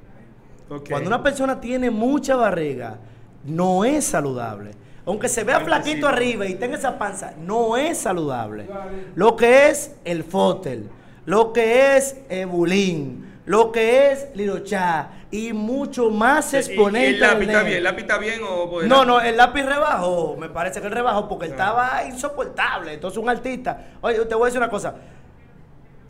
[0.68, 0.90] Ok.
[0.90, 2.98] Cuando una persona tiene mucha barriga,
[3.44, 4.70] no es saludable.
[5.08, 8.68] Aunque se vea flaquito arriba y tenga esa panza, no es saludable.
[9.14, 10.90] Lo que es el fotel,
[11.24, 17.08] lo que es el bulín, lo que es lirochá y mucho más ¿Y- y exponente.
[17.08, 17.76] el lápiz está bien?
[17.78, 18.68] ¿El lápiz está bien o...?
[18.70, 20.36] pues, No, no, el lápiz rebajó.
[20.38, 21.54] Me parece que él rebajó porque él Ah.
[21.54, 22.92] estaba insoportable.
[22.92, 23.86] Entonces, un artista.
[24.02, 24.94] Oye, te voy a decir una cosa.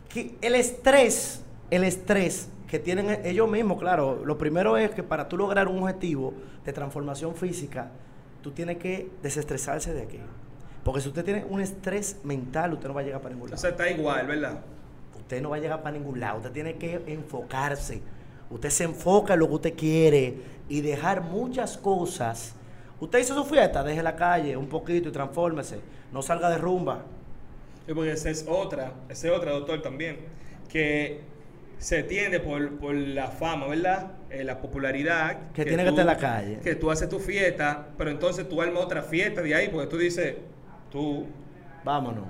[0.09, 4.21] Que el estrés, el estrés que tienen ellos mismos, claro.
[4.25, 6.33] Lo primero es que para tú lograr un objetivo
[6.65, 7.91] de transformación física,
[8.41, 10.19] tú tienes que desestresarse de aquí.
[10.83, 13.51] Porque si usted tiene un estrés mental, usted no va a llegar para ningún O
[13.51, 13.61] lado.
[13.61, 14.59] sea, está igual, ¿verdad?
[15.17, 16.37] Usted no va a llegar para ningún lado.
[16.37, 18.01] Usted tiene que enfocarse.
[18.49, 22.55] Usted se enfoca en lo que usted quiere y dejar muchas cosas.
[22.99, 25.79] Usted hizo su fiesta, deje la calle un poquito y transfórmese.
[26.11, 27.03] No salga de rumba.
[27.85, 30.17] Sí, porque esa es otra, esa es otra, doctor, también,
[30.67, 31.21] que
[31.79, 34.11] se tiende por, por la fama, ¿verdad?
[34.29, 35.51] Eh, la popularidad.
[35.53, 36.59] Que tiene que estar en la calle.
[36.63, 39.97] Que tú haces tu fiesta, pero entonces tú armas otra fiesta de ahí, porque tú
[39.97, 40.35] dices,
[40.91, 41.25] tú,
[41.83, 42.25] Vámonos.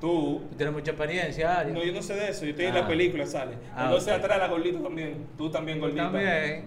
[0.00, 0.40] tú.
[0.50, 1.72] Tú tienes mucha experiencia, Ari.
[1.72, 2.80] No, yo no sé de eso, yo estoy en Ah.
[2.80, 3.52] la película, sale.
[3.76, 6.04] Ah, entonces atrás la gordita también, tú también gordita.
[6.04, 6.64] También.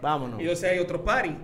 [0.00, 0.38] Vámonos.
[0.40, 1.36] Y entonces hay otro party.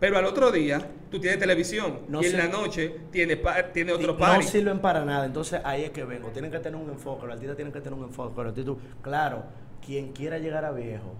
[0.00, 2.00] Pero al otro día, tú tienes televisión.
[2.08, 4.46] No y en la noche tienes pa- tiene otro no party.
[4.46, 5.26] sirven para nada.
[5.26, 6.30] Entonces ahí es que vengo.
[6.30, 7.26] Tienen que tener un enfoque.
[7.26, 8.42] Los artistas tienen que tener un enfoque.
[8.42, 9.44] Los claro,
[9.84, 11.12] quien quiera llegar a viejo,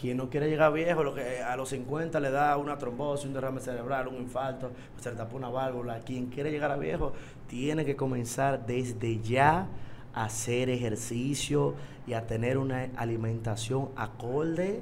[0.00, 3.26] quien no quiere llegar a viejo, lo que a los 50 le da una trombosis,
[3.26, 6.00] un derrame cerebral, un infarto, se le tapa una válvula.
[6.00, 7.12] Quien quiere llegar a viejo
[7.48, 9.66] tiene que comenzar desde ya
[10.14, 11.74] a hacer ejercicio
[12.06, 14.80] y a tener una alimentación acorde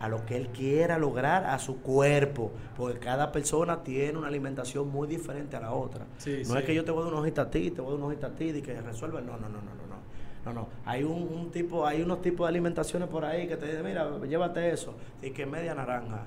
[0.00, 4.88] a lo que él quiera lograr a su cuerpo, porque cada persona tiene una alimentación
[4.90, 6.04] muy diferente a la otra.
[6.18, 6.58] Sí, no sí.
[6.58, 7.98] es que yo te voy a dar una hojita a ti, te voy a dar
[7.98, 9.20] una hojita a ti y que resuelva.
[9.20, 9.98] No, no, no, no, no, no.
[10.44, 10.68] No, no.
[10.86, 14.08] Hay un, un tipo, hay unos tipos de alimentaciones por ahí que te dicen, mira,
[14.26, 14.94] llévate eso.
[15.20, 16.22] Y que media naranja.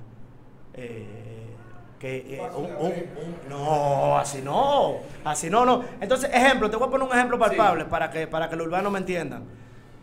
[0.74, 1.06] Eh,
[1.98, 5.82] que eh, un- un- un- no, así no, así no, no.
[6.00, 8.92] Entonces, ejemplo, te voy a poner un ejemplo palpable para que para que los urbanos
[8.92, 9.44] me entiendan.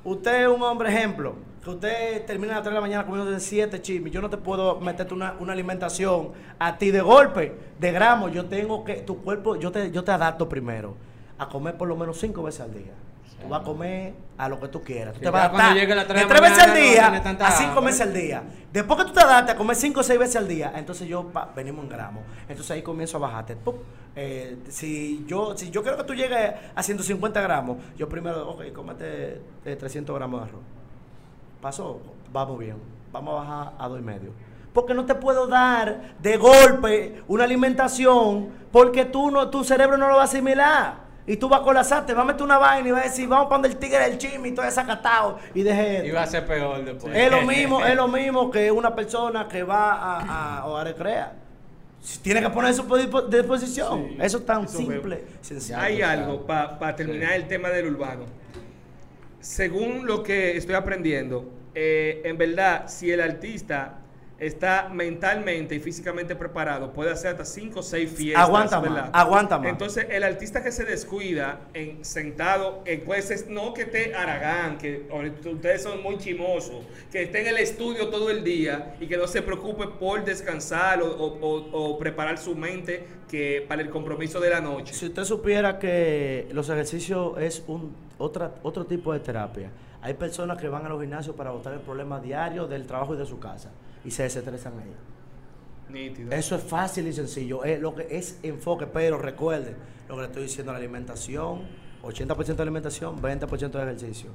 [0.05, 3.31] Usted es un hombre ejemplo, que usted termina a las 3 de la mañana comiendo
[3.31, 4.13] de 7 chimis.
[4.13, 8.31] Yo no te puedo meterte una, una alimentación a ti de golpe, de gramos.
[8.31, 10.95] Yo tengo que, tu cuerpo, yo te, yo te adapto primero
[11.37, 12.93] a comer por lo menos 5 veces al día.
[13.41, 15.13] Tú vas a comer a lo que tú quieras.
[15.13, 15.73] Tú Sí, te vas a adaptar
[16.07, 17.85] tres de 3 veces al no día a 5 hambre.
[17.85, 18.43] meses al día.
[18.73, 21.23] Después que tú te adaptas a comer 5 o 6 veces al día, entonces yo
[21.29, 22.23] pa, venimos en gramos.
[22.49, 23.57] Entonces ahí comienzo a bajarte.
[24.15, 28.73] Eh, si yo si yo quiero que tú llegues a 150 gramos, yo primero, ok,
[28.73, 30.61] cómete eh, 300 gramos de arroz.
[31.61, 31.99] Pasó,
[32.31, 32.75] vamos bien.
[33.11, 34.31] Vamos a bajar a dos y medio.
[34.73, 40.07] Porque no te puedo dar de golpe una alimentación porque tú no, tu cerebro no
[40.07, 41.09] lo va a asimilar.
[41.25, 43.27] Y tú vas a colapsar, te vas a meter una vaina y vas a decir,
[43.27, 45.37] vamos para donde el tigre del chisme y todo desacatado.
[45.53, 47.15] Y deje Iba a ser peor después.
[47.15, 51.33] es lo mismo, es lo mismo que una persona que va a, a, a recrear.
[52.23, 54.07] Tiene que poner su dispo- disposición.
[54.09, 55.77] Sí, eso es tan eso simple, sencillo.
[55.79, 57.35] Hay algo para terminar Sí.
[57.35, 58.23] el tema del urbano.
[59.39, 63.95] Según lo que estoy aprendiendo, eh, en verdad, si el artista
[64.37, 68.43] está mentalmente y físicamente preparado, puede hacer hasta 5 o 6 fiestas.
[68.47, 69.09] Aguanta ¿verdad?
[69.11, 69.67] aguanta más.
[69.67, 74.77] Entonces, el artista que se descuida en sentado, eh, pues es no que esté aragán,
[74.77, 75.05] que
[75.45, 79.27] ustedes son muy chimosos, que esté en el estudio todo el día y que no
[79.27, 84.39] se preocupe por descansar o, o- o- o preparar su mente que para el compromiso
[84.39, 84.93] de la noche.
[84.93, 89.71] Si usted supiera que los ejercicios es un otra, otro tipo de terapia.
[90.01, 93.17] Hay personas que van a los gimnasios para botar el problema diario del trabajo y
[93.17, 93.71] de su casa
[94.05, 94.93] y se desestresan ahí.
[95.89, 96.31] Nítido.
[96.31, 97.63] Eso es fácil y sencillo.
[97.63, 99.75] Es lo que es enfoque, pero recuerde
[100.07, 101.63] lo que le estoy diciendo, la alimentación,
[102.03, 104.29] 80% de alimentación, 20% de ejercicio.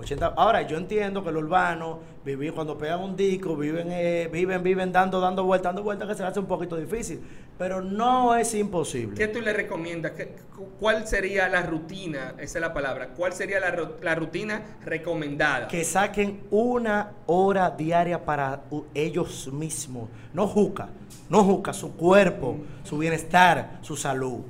[0.00, 4.62] 80, ahora, yo entiendo que los urbanos viven cuando pegan un disco, viven, eh, viven,
[4.62, 7.20] viven dando, dando vueltas, dando vueltas, que se le hace un poquito difícil.
[7.58, 9.14] Pero no es imposible.
[9.16, 10.12] ¿Qué tú le recomiendas?
[10.12, 12.34] ¿Qué- cu- ¿Cuál sería la rutina?
[12.38, 13.08] Esa es la palabra.
[13.16, 15.68] ¿Cuál sería la, ru- la rutina recomendada?
[15.68, 18.62] que saquen una hora diaria para
[18.94, 20.08] ellos mismos.
[20.32, 20.88] No juca,
[21.28, 24.40] no juca, su cuerpo, su bienestar, su salud.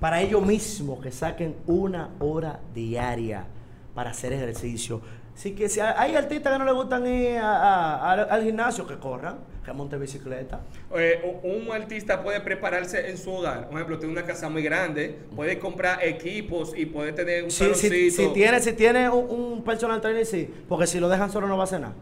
[0.00, 3.46] Para ellos mismos que saquen una hora diaria
[3.94, 5.00] para hacer ejercicio.
[5.34, 8.86] Así que si hay- artistas que no les gustan ir a- a- al, al gimnasio,
[8.86, 10.60] que corran, que monten bicicleta.
[10.94, 13.66] Eh, un artista puede prepararse en su hogar.
[13.66, 17.58] Por ejemplo, tiene una casa muy grande, puede comprar equipos y puede tener un si,
[17.64, 18.22] saloncito.
[18.22, 21.56] si tiene, si tiene un, un personal trainer, sí, porque si lo dejan solo no
[21.56, 21.94] va a hacer nada.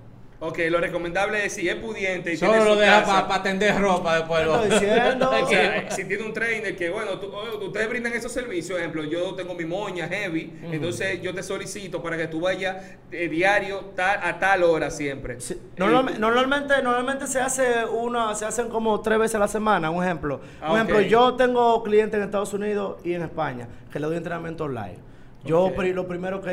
[0.45, 4.17] Ok, lo recomendable es si es pudiente y Solo tiene lo deja para tender ropa
[4.17, 4.45] después.
[4.45, 5.31] lo- Estoy diciendo.
[5.43, 7.31] O sea, si tiene un trainer que, bueno, tú-
[7.65, 12.17] ustedes brindan esos servicios, ejemplo, yo tengo mi moña heavy, entonces yo te solicito para
[12.17, 12.77] que tú vayas
[13.13, 15.41] eh, diario tal- a tal hora siempre.
[15.41, 19.49] Sí, Eh, normalme- normalmente, normalmente se hace una, se hacen como tres veces a la
[19.49, 20.41] semana, un ejemplo.
[20.61, 24.17] Ah, un ejemplo, yo tengo clientes en Estados Unidos y en España que le doy
[24.17, 25.12] entrenamiento online.
[25.45, 25.75] Yo Ok.
[25.77, 26.51] pri- lo primero que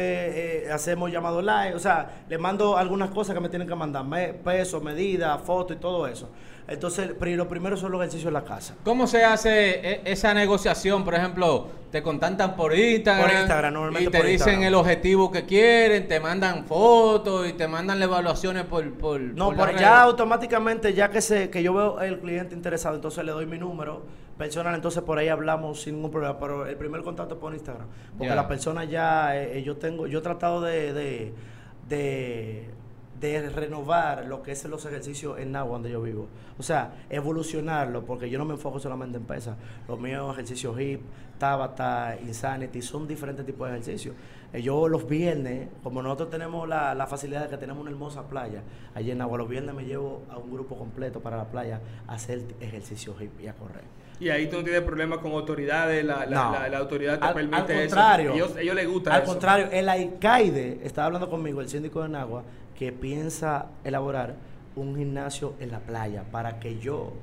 [0.65, 4.04] eh, hacemos llamado live, o sea, le mando algunas cosas que me tienen que mandar,
[4.04, 6.30] me- peso, medida, foto y todo eso.
[6.67, 8.75] Entonces, lo primero son los ejercicios en la casa.
[8.84, 11.04] ¿Cómo se hace e- esa negociación?
[11.04, 13.28] Por ejemplo, te contactan por Instagram.
[13.28, 14.67] Por Instagram, normalmente Y te por dicen Instagram.
[14.67, 18.88] el objetivo que quieren, te mandan fotos y te mandan las evaluaciones por.
[18.93, 22.95] por No, por por ya automáticamente, ya que sé que yo veo el cliente interesado,
[22.95, 24.04] entonces le doy mi número
[24.39, 26.39] personal, entonces por ahí hablamos sin ningún problema.
[26.39, 27.86] Pero el primer contacto es por Instagram.
[28.17, 28.36] Porque Ya.
[28.36, 31.34] la persona ya, eh, eh, yo tengo, yo he tratado de, de,
[31.88, 32.69] de,
[33.19, 36.28] de renovar lo que es los ejercicios en Nagua donde yo vivo.
[36.58, 39.56] O sea, evolucionarlo, porque yo no me enfoco solamente en pesas.
[39.88, 41.02] Los míos ejercicios hip,
[41.38, 44.15] Tabata, Insanity, son diferentes tipos de ejercicios.
[44.52, 48.23] Eh, Yo los viernes, como nosotros tenemos la, la facilidad de que tenemos una hermosa
[48.28, 48.62] playa,
[48.95, 52.13] allí en Agua, los viernes me llevo a un grupo completo para la playa a
[52.15, 53.84] hacer ejercicio hip y a correr.
[54.19, 56.51] Y ahí tú no tienes problemas con autoridades, la, la, No.
[56.53, 57.79] la- la autoridad te Al- permite al eso.
[57.95, 58.34] contrario.
[58.34, 59.32] Ellos, ellos les gusta Al eso.
[59.32, 62.43] contrario, el alcaide estaba hablando conmigo, el síndico de Nagua,
[62.77, 64.36] que piensa elaborar
[64.75, 67.13] un gimnasio en la playa para que yo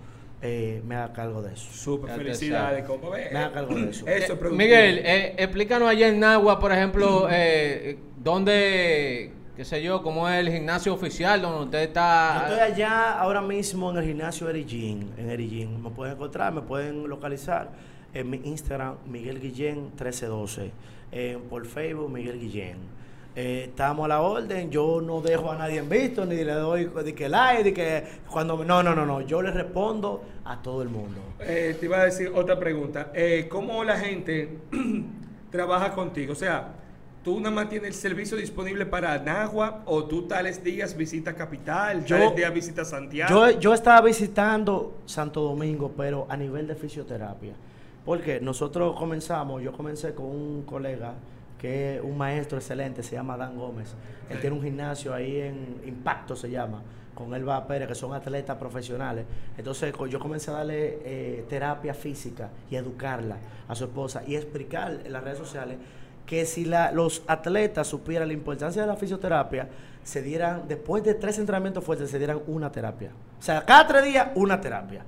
[0.43, 1.67] eh, me haga cargo de eso.
[1.73, 3.09] Súper felicidades, compa.
[3.09, 4.07] Ve, Me haga cargo de eso.
[4.07, 4.49] Eso es Eh.
[4.51, 10.39] Miguel, eh, explícanos allá en Nagua, por ejemplo, eh, dónde, qué sé yo, cómo es
[10.47, 12.47] el gimnasio oficial donde usted Yo está.
[12.49, 15.83] estoy allá ahora mismo en el gimnasio Erigin, en Erigin.
[15.83, 17.71] Me pueden encontrar, me pueden localizar
[18.13, 20.71] en mi Instagram, Miguel Guillén 1312.
[21.13, 22.77] Eh, por Facebook, Miguel Guillén.
[23.35, 26.87] Eh, estamos a la orden, yo no dejo a nadie en visto, ni le doy
[26.87, 28.65] de que like, de que cuando...
[28.65, 31.21] No, no, no, no, yo le respondo a todo el mundo.
[31.41, 33.11] Eh, te iba a decir otra pregunta.
[33.15, 34.59] Eh, ¿Cómo la gente
[35.51, 36.33] trabaja contigo?
[36.33, 36.69] O sea,
[37.27, 42.05] ¿tú nada más tienes el servicio disponible para Nagua o tú tales días visitas Capital,
[42.05, 43.51] Yo- tales días visitas Santiago?
[43.51, 47.55] Yo, yo estaba visitando Santo Domingo, pero a nivel de fisioterapia.
[48.05, 51.15] Porque nosotros comenzamos, yo comencé con un colega
[51.59, 53.93] que es un maestro excelente, se llama Dan Gómez.
[54.31, 56.81] Él tiene un gimnasio ahí en Impacto, se llama,
[57.13, 59.25] con Elba Pérez, que son atletas profesionales.
[59.59, 65.01] Entonces yo comencé a darle eh, terapia física y educarla a su esposa y explicar
[65.05, 65.79] en las redes sociales
[66.27, 69.69] que si la- los atletas supieran la importancia de la fisioterapia,
[70.03, 73.11] se dieran, después de tres entrenamientos fuertes, se dieran una terapia.
[73.39, 75.05] O sea, cada tres días, una terapia.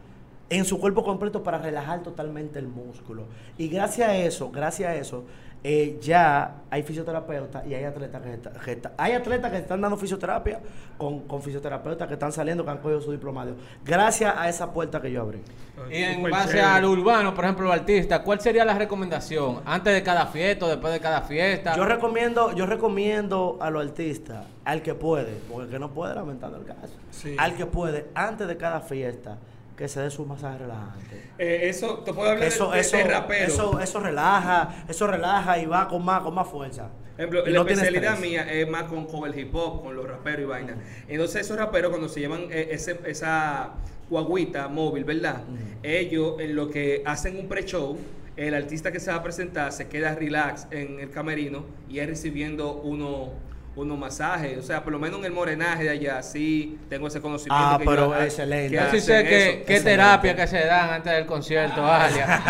[0.51, 3.25] En su cuerpo completo para relajar totalmente el músculo.
[3.59, 5.25] Y gracias a eso, gracias a eso,
[5.65, 9.81] eh, ya hay fisioterapeutas y hay atletas que, está- que está- hay atletas que están
[9.81, 10.61] dando fisioterapia
[10.97, 13.57] con, con fisioterapeutas que están saliendo, que han cogido su diplomado.
[13.85, 15.43] Gracias a esa puerta que yo abrí.
[15.91, 19.61] Y en base al urbano, por ejemplo, el artista, ¿cuál sería la recomendación?
[19.65, 21.75] ¿Antes de cada fiesta o después de cada fiesta?
[21.77, 26.15] Yo recomiendo, yo recomiendo a los artistas, al que puede, porque el que no puede,
[26.15, 27.35] lamentando el caso, Sí.
[27.39, 29.39] al que puede, antes de cada fiesta,
[29.79, 31.23] que se dé su masaje relajante.
[31.39, 33.47] Eh, eso, te puedo hablar Eso, de, eso, de rapero.
[33.47, 36.91] eso, eso relaja, eso relaja y va con más, con más fuerza.
[37.17, 40.41] ejemplo, la no especialidad mía es más con, con el hip hop, con los raperos
[40.41, 40.77] y vaina.
[41.07, 43.71] Entonces esos raperos cuando se llevan eh, ese- esa
[44.11, 45.43] guaguita móvil, ¿verdad?
[45.85, 47.97] Ellos en lo que hacen un pre-show,
[48.37, 52.07] el artista que se va a presentar se queda relax en el camerino y es
[52.09, 53.33] recibiendo uno
[53.79, 57.21] unos masajes, o sea, por lo menos en el morenaje de allá, sí tengo ese
[57.21, 57.65] conocimiento.
[57.65, 58.71] Ah, que pero ha- excelente.
[58.71, 59.91] que Yo sí hacen sé que, qué excelente.
[59.91, 62.43] terapia que se dan antes del concierto, Alia.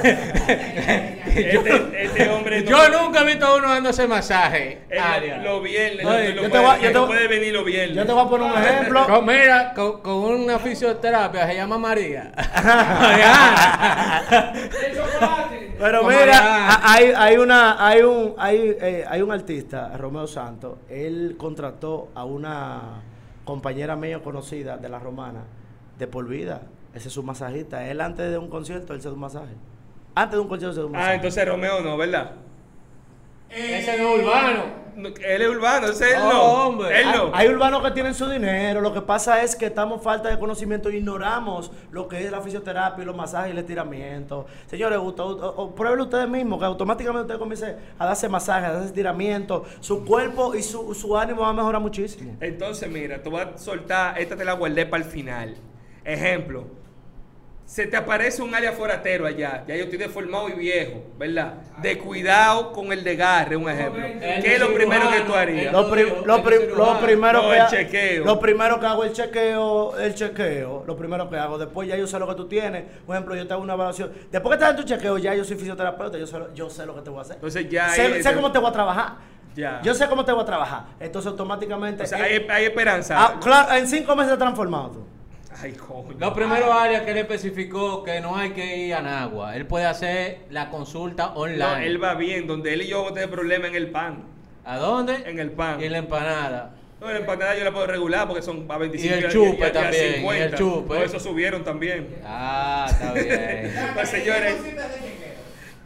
[1.30, 5.36] Este, este hombre no- Yo nunca he visto a uno dándose masaje, Eh, Alia.
[5.38, 7.96] Los viernes, Oye, no, tú yo lo te voy yo te venir los viernes.
[7.96, 9.06] Yo te voy a poner un ejemplo.
[9.06, 12.32] Con, mira, con, con una fisioterapia se llama María.
[13.00, 14.52] Mariana.
[15.80, 21.36] Pero mira, hay, hay una, hay un, hay, eh, hay un artista, Romeo Santos, él
[21.38, 23.02] contrató a una
[23.44, 25.44] compañera mía conocida de la romana
[25.98, 26.62] de por vida.
[26.94, 27.88] Ese es su masajista.
[27.88, 29.54] Él antes de un concierto, él se da un masaje.
[30.14, 31.10] Antes de un concierto se da un masaje.
[31.10, 32.32] Ah, entonces Romeo no, ¿verdad?
[33.50, 34.80] Ese no es urbano.
[34.96, 36.42] No, Él es urbano, ese él No, no.
[36.42, 37.00] hombre.
[37.00, 37.30] Él no.
[37.32, 40.38] Hay, hay urbanos que tienen su dinero, lo que pasa es que estamos falta de
[40.38, 44.46] conocimiento, ignoramos lo que es la fisioterapia, y los masajes y el estiramiento.
[44.66, 48.72] Señores, gusto- o- o- pruébenlo ustedes mismos, que automáticamente usted comience a darse masajes, a
[48.72, 52.36] darse estiramiento, su cuerpo y su, su ánimo va a mejorar muchísimo.
[52.40, 55.54] Entonces, mira, te voy a soltar, esta te la guardé para el final.
[56.04, 56.66] Ejemplo,
[57.70, 61.54] se te aparece un área foratero allá, ya yo estoy deformado y viejo, ¿verdad?
[61.80, 64.04] De cuidado con el desgarre, un ejemplo.
[64.04, 65.72] El ¿Qué es lo primero que tú harías?
[65.72, 68.24] Lo, pri- digo, lo primero No, que el chequeo.
[68.24, 71.58] Lo primero que hago el chequeo, el chequeo, lo primero que hago.
[71.58, 72.82] Después ya yo sé lo que tú tienes.
[73.06, 74.10] Por ejemplo, yo te hago una evaluación.
[74.32, 76.84] Después que te dan tu chequeo, ya yo soy fisioterapeuta, yo sé, lo- yo sé
[76.84, 77.36] lo que te voy a hacer.
[77.36, 79.12] Entonces ya sé, sé cómo te voy a trabajar.
[79.54, 79.80] Ya.
[79.84, 80.86] Yo sé cómo te voy a trabajar.
[80.98, 82.02] Entonces automáticamente.
[82.02, 83.14] O sea, eh, hay, hay esperanza.
[83.16, 85.06] ah, claro, en cinco meses te transformado tú.
[85.62, 86.16] Ay, coño.
[86.18, 89.56] Los primeros áreas que él especificó que no hay que ir a Nagua.
[89.56, 91.58] Él puede hacer la consulta online.
[91.58, 94.24] No, él va bien, donde él y yo vamos a tener problemas en el pan.
[94.64, 95.14] ¿A dónde?
[95.26, 95.80] En el pan.
[95.80, 96.74] Y en la empanada.
[97.00, 100.10] No, la empanada yo la puedo regular porque son a 25 Y el chupe también,
[100.10, 100.44] y 50.
[100.44, 100.94] el chupe.
[100.94, 102.16] No, eso subieron también.
[102.24, 103.72] Ah, está bien.
[103.94, 104.56] Pues, señores.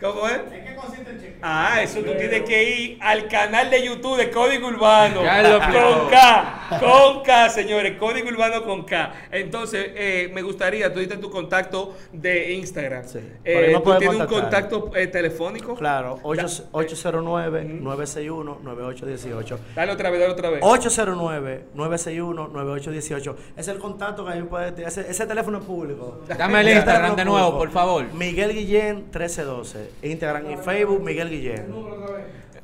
[0.00, 0.40] ¿cómo es?
[0.86, 1.38] ¿En qué consiste el chequeo?
[1.42, 5.22] Ah, eso tú tienes que ir al canal de YouTube de Código Urbano.
[5.22, 5.98] Ya lo explicó.
[6.00, 6.78] con K.
[6.80, 7.98] Con K, señores.
[7.98, 9.12] Código Urbano con K.
[9.30, 13.04] Entonces, eh, me gustaría, tú diste tu contacto de Instagram.
[13.06, 13.18] Sí.
[13.44, 15.74] Eh, nos ¿Tú tienes un contacto eh, telefónico?
[15.74, 19.58] Claro, Da- 809-961-9818.
[19.74, 20.62] Dale otra vez, dale otra vez.
[20.62, 23.34] 809-961-9818.
[23.56, 24.88] Es el contacto que ahí puede tener.
[24.88, 26.20] Ese, ese teléfono es público.
[26.36, 28.04] Dame el Instagram de nuevo, por favor.
[28.12, 29.90] Miguel Guillén 1312.
[30.02, 31.66] Instagram y Facebook Miguel Guillén.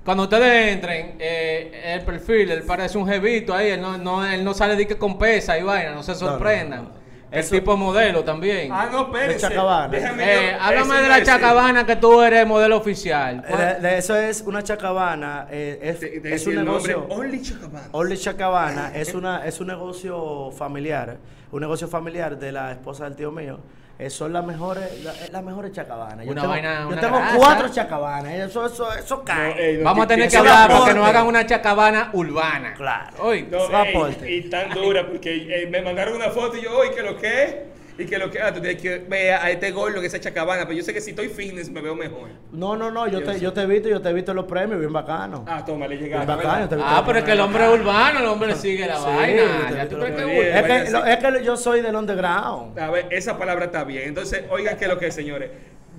[0.04, 4.42] Cuando ustedes entren, eh, el perfil, él parece un jevito ahí, él no, no, él
[4.42, 6.84] no sale de que con pesa y vaina, no se sorprendan.
[6.84, 7.00] no, no.
[7.30, 8.72] El Eso- tipo modelo también.
[8.72, 9.34] Ah, no, espérese.
[9.34, 9.96] De Chacabana.
[9.96, 11.32] Eh, háblame ese de la decir.
[11.32, 13.44] chacabana que tú eres modelo oficial.
[13.48, 15.46] Eh, de- de eso es una chacabana.
[15.48, 17.06] eh, es, es un negocio.
[17.08, 17.88] Only Chacabana.
[17.92, 21.18] Only Chacabana es, una, es un negocio familiar,
[21.52, 23.60] un negocio familiar de la esposa del tío mío.
[24.00, 26.24] Eh, son las mejores, la- las mejores chacabanas.
[26.24, 27.36] Yo Una tengo, vaina, yo una tengo grasa.
[27.36, 28.32] cuatro chacabanas.
[28.32, 29.50] Eso, eso, eso cae.
[29.54, 32.72] No, ey, no, Vamos a tener que hablar para que nos hagan una chacabana urbana.
[32.74, 33.16] Claro.
[33.20, 36.92] Oye, No, ey, y tan dura, porque eh, me mandaron una foto y yo, oye,
[36.94, 37.54] que lo que es?
[38.00, 40.62] Y que lo que, ah, tú tienes que ver a este gordo que es chacabana,
[40.62, 42.30] pero yo sé que si estoy fitness me veo mejor.
[42.50, 43.06] No, no, no.
[43.06, 43.40] Yo, Yo te, sé.
[43.40, 45.44] yo te he visto, yo te he visto en los premios, bien bacano.
[45.46, 46.26] Ah, toma, le bien llegaron.
[46.26, 46.60] bacano.
[46.62, 48.86] yo te he visto ah, pero es que el hombre es urbano, el hombre sigue
[48.86, 49.42] la Sí, vaina.
[49.42, 50.44] yo te he ¿Ya visto tú en crees los que premios.
[50.46, 51.10] es Es que, lo- sí.
[51.10, 52.78] es que yo soy del underground.
[52.78, 54.04] A ver, esa palabra está bien.
[54.08, 55.50] Entonces, oigan que lo que es, señores.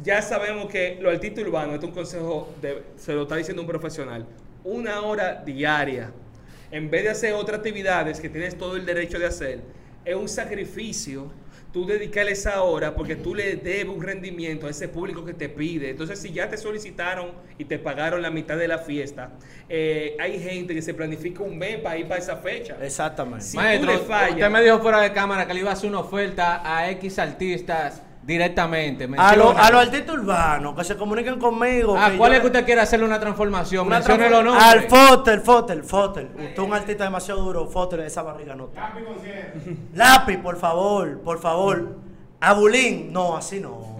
[0.04, 3.62] Ya sabemos que lo artistas urbanos, esto es un consejo, de, se lo está diciendo
[3.62, 4.26] un profesional.
[4.64, 6.10] Una hora diaria.
[6.72, 9.60] En vez de hacer otras actividades que tienes todo el derecho de hacer,
[10.04, 11.32] es un sacrificio
[11.72, 15.48] tú dedicarle esa hora porque tú le debes un rendimiento a ese público que te
[15.50, 15.90] pide.
[15.92, 19.32] Entonces, si ya te solicitaron y te pagaron la mitad de la fiesta,
[19.70, 22.76] eh, hay gente que se planifica un mes para ir para esa fecha.
[22.82, 23.46] Exactamente.
[23.46, 23.58] Sí.
[23.58, 25.90] Maestro, tú le fallas- usted me dijo fuera de cámara que le iba a hacer
[25.90, 29.10] una oferta a X artistas directamente.
[29.18, 31.96] A los a los artistas urbanos que se comuniquen conmigo.
[31.98, 33.88] Ah, que ¿cuál yo- es que usted quiere hacerle una transformación?
[33.88, 34.66] Una Mencione transfor- los nombres.
[34.66, 36.26] Al Fotel, Fotel, Fotel.
[36.34, 38.70] Usted es un artista demasiado duro, Fotel, esa barriga no.
[38.76, 39.04] Lápiz.
[39.96, 41.98] Lápiz, por favor, por favor.
[42.40, 43.98] A Bulín, no, así no.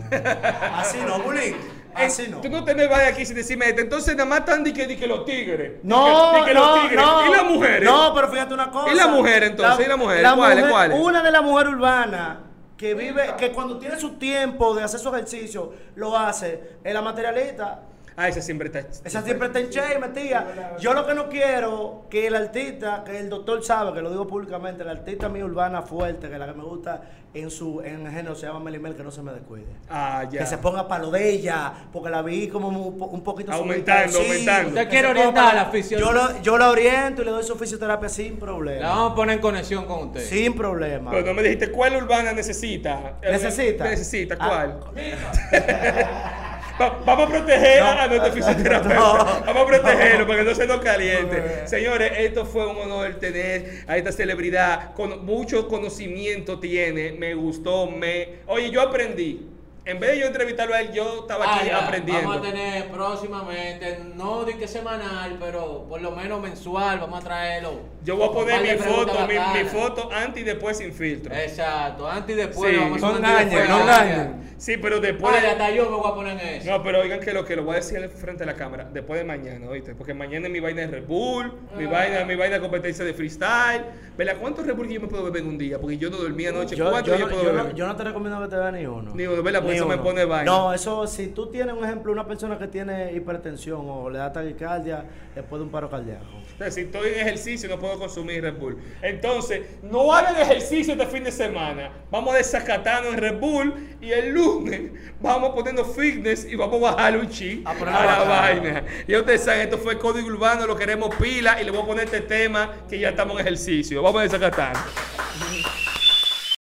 [0.76, 1.56] Así no, Bulín.
[1.94, 2.38] Así no.
[2.40, 3.82] Tú no te me vayas aquí sin decirme esto.
[3.82, 5.74] Entonces, nada más están di que, di que los tigres.
[5.84, 7.06] No, que, que no, los tigres.
[7.06, 7.28] no.
[7.28, 7.84] ¿Y las mujeres?
[7.84, 8.92] No, pero fíjate una cosa.
[8.92, 9.86] ¿Y la mujer, entonces?
[9.86, 10.26] ¿Y la mujer?
[10.36, 11.00] ¿Cuáles, cuáles?
[11.00, 12.38] Una de las mujeres urbanas
[12.82, 17.04] que vive, que cuando tiene su tiempo de hacer su ejercicio, lo hace, es la
[17.04, 17.84] materialista.
[18.18, 18.80] Ah, esa siempre está.
[19.08, 20.76] Esa siempre está en che, metía.
[20.80, 24.28] Yo lo que no quiero que el artista, que el doctor sabe, que lo digo
[24.28, 27.02] públicamente, el artista mi urbana fuerte, que la que me gusta
[27.34, 29.66] en su en el género se llama Melimel, que no se me descuide.
[29.90, 30.42] Ah, ya.
[30.42, 33.54] Que se ponga para lo de ella, porque la vi como un, po- un poquito
[33.54, 34.28] Aumentando, subida.
[34.30, 34.70] aumentando.
[34.70, 37.44] Usted que quiere orientar a la fisio- Yo, lo- yo la oriento y le doy
[37.44, 38.82] su fisioterapia sin problema.
[38.82, 40.20] La vamos a poner en conexión con usted.
[40.28, 41.12] Sin problema.
[41.12, 43.14] Pero no me dijiste cuál urbana necesita.
[43.22, 43.86] ¿Necesita?
[43.86, 44.68] Necesita, Ah.
[46.80, 48.96] vamos a proteger a nuestro fisioterapeuta.
[48.96, 49.46] No.
[49.46, 51.67] Vamos a protegerlo para que no se nos caliente.
[51.67, 54.94] Señores, esto fue un honor tener a esta celebridad.
[54.94, 57.12] Con mucho conocimiento tiene.
[57.13, 57.88] Me gustó.
[57.88, 58.42] Me.
[58.48, 59.50] Oye, yo aprendí.
[59.84, 61.86] En vez de yo entrevistarlo a él, yo estaba Ah, aquí ya.
[61.86, 62.29] aprendiendo.
[62.29, 67.23] Vamos a tener próximamente, no de que semanal, pero por lo menos mensual, vamos a
[67.23, 67.79] traerlo.
[68.04, 71.34] Yo voy a poner mi foto, mi, foto antes y después sin filtro.
[71.34, 72.71] Exacto, antes y después.
[72.73, 72.77] Sí.
[72.79, 74.52] vamos a No engañen, no ah, engañen.
[74.58, 75.34] Sí, pero después.
[75.36, 76.69] Ay, hasta yo me voy a poner en eso.
[76.69, 79.19] No, pero oigan que lo que lo voy a decir frente de la cámara, después
[79.19, 79.96] de mañana, ¿oíste?
[79.96, 81.90] Porque mañana es mi vaina de Red Bull, mi Ah.
[81.90, 83.84] vaina, mi vaina de competencia de freestyle.
[84.15, 84.36] ¿Verdad?
[84.40, 85.79] ¿Cuántos Red Bull yo me puedo beber en un día?
[85.79, 86.75] Porque yo no dormí anoche.
[86.75, 87.65] Yo, ¿Cuántos yo yo, no, puedo yo beber?
[87.71, 89.12] no- yo no te recomiendo que te veas ni uno.
[89.15, 89.63] Ni uno, ¿verdad?
[89.72, 90.52] Ni eso me pone vaina.
[90.52, 94.32] No, eso, si tú tienes un ejemplo, una persona que tiene hipertensión o le da
[94.32, 95.06] taquicardia
[95.36, 96.26] después de un paro cardíaco.
[96.52, 98.78] Entonces, si estoy en ejercicio, no puedo consumir Red Bull.
[99.02, 101.92] Entonces, no hagan ejercicio este fin de semana.
[102.10, 106.92] Vamos a desacatarnos en Red Bull y el lunes vamos poniendo fitness y vamos a
[106.92, 108.84] bajar un chi A a, la vaina.
[109.08, 112.06] Y ustedes saben, esto fue Código Urbano, lo queremos pila y le voy a poner
[112.06, 114.02] este tema que ya estamos en ejercicio.
[114.02, 114.74] Vamos a desacatar.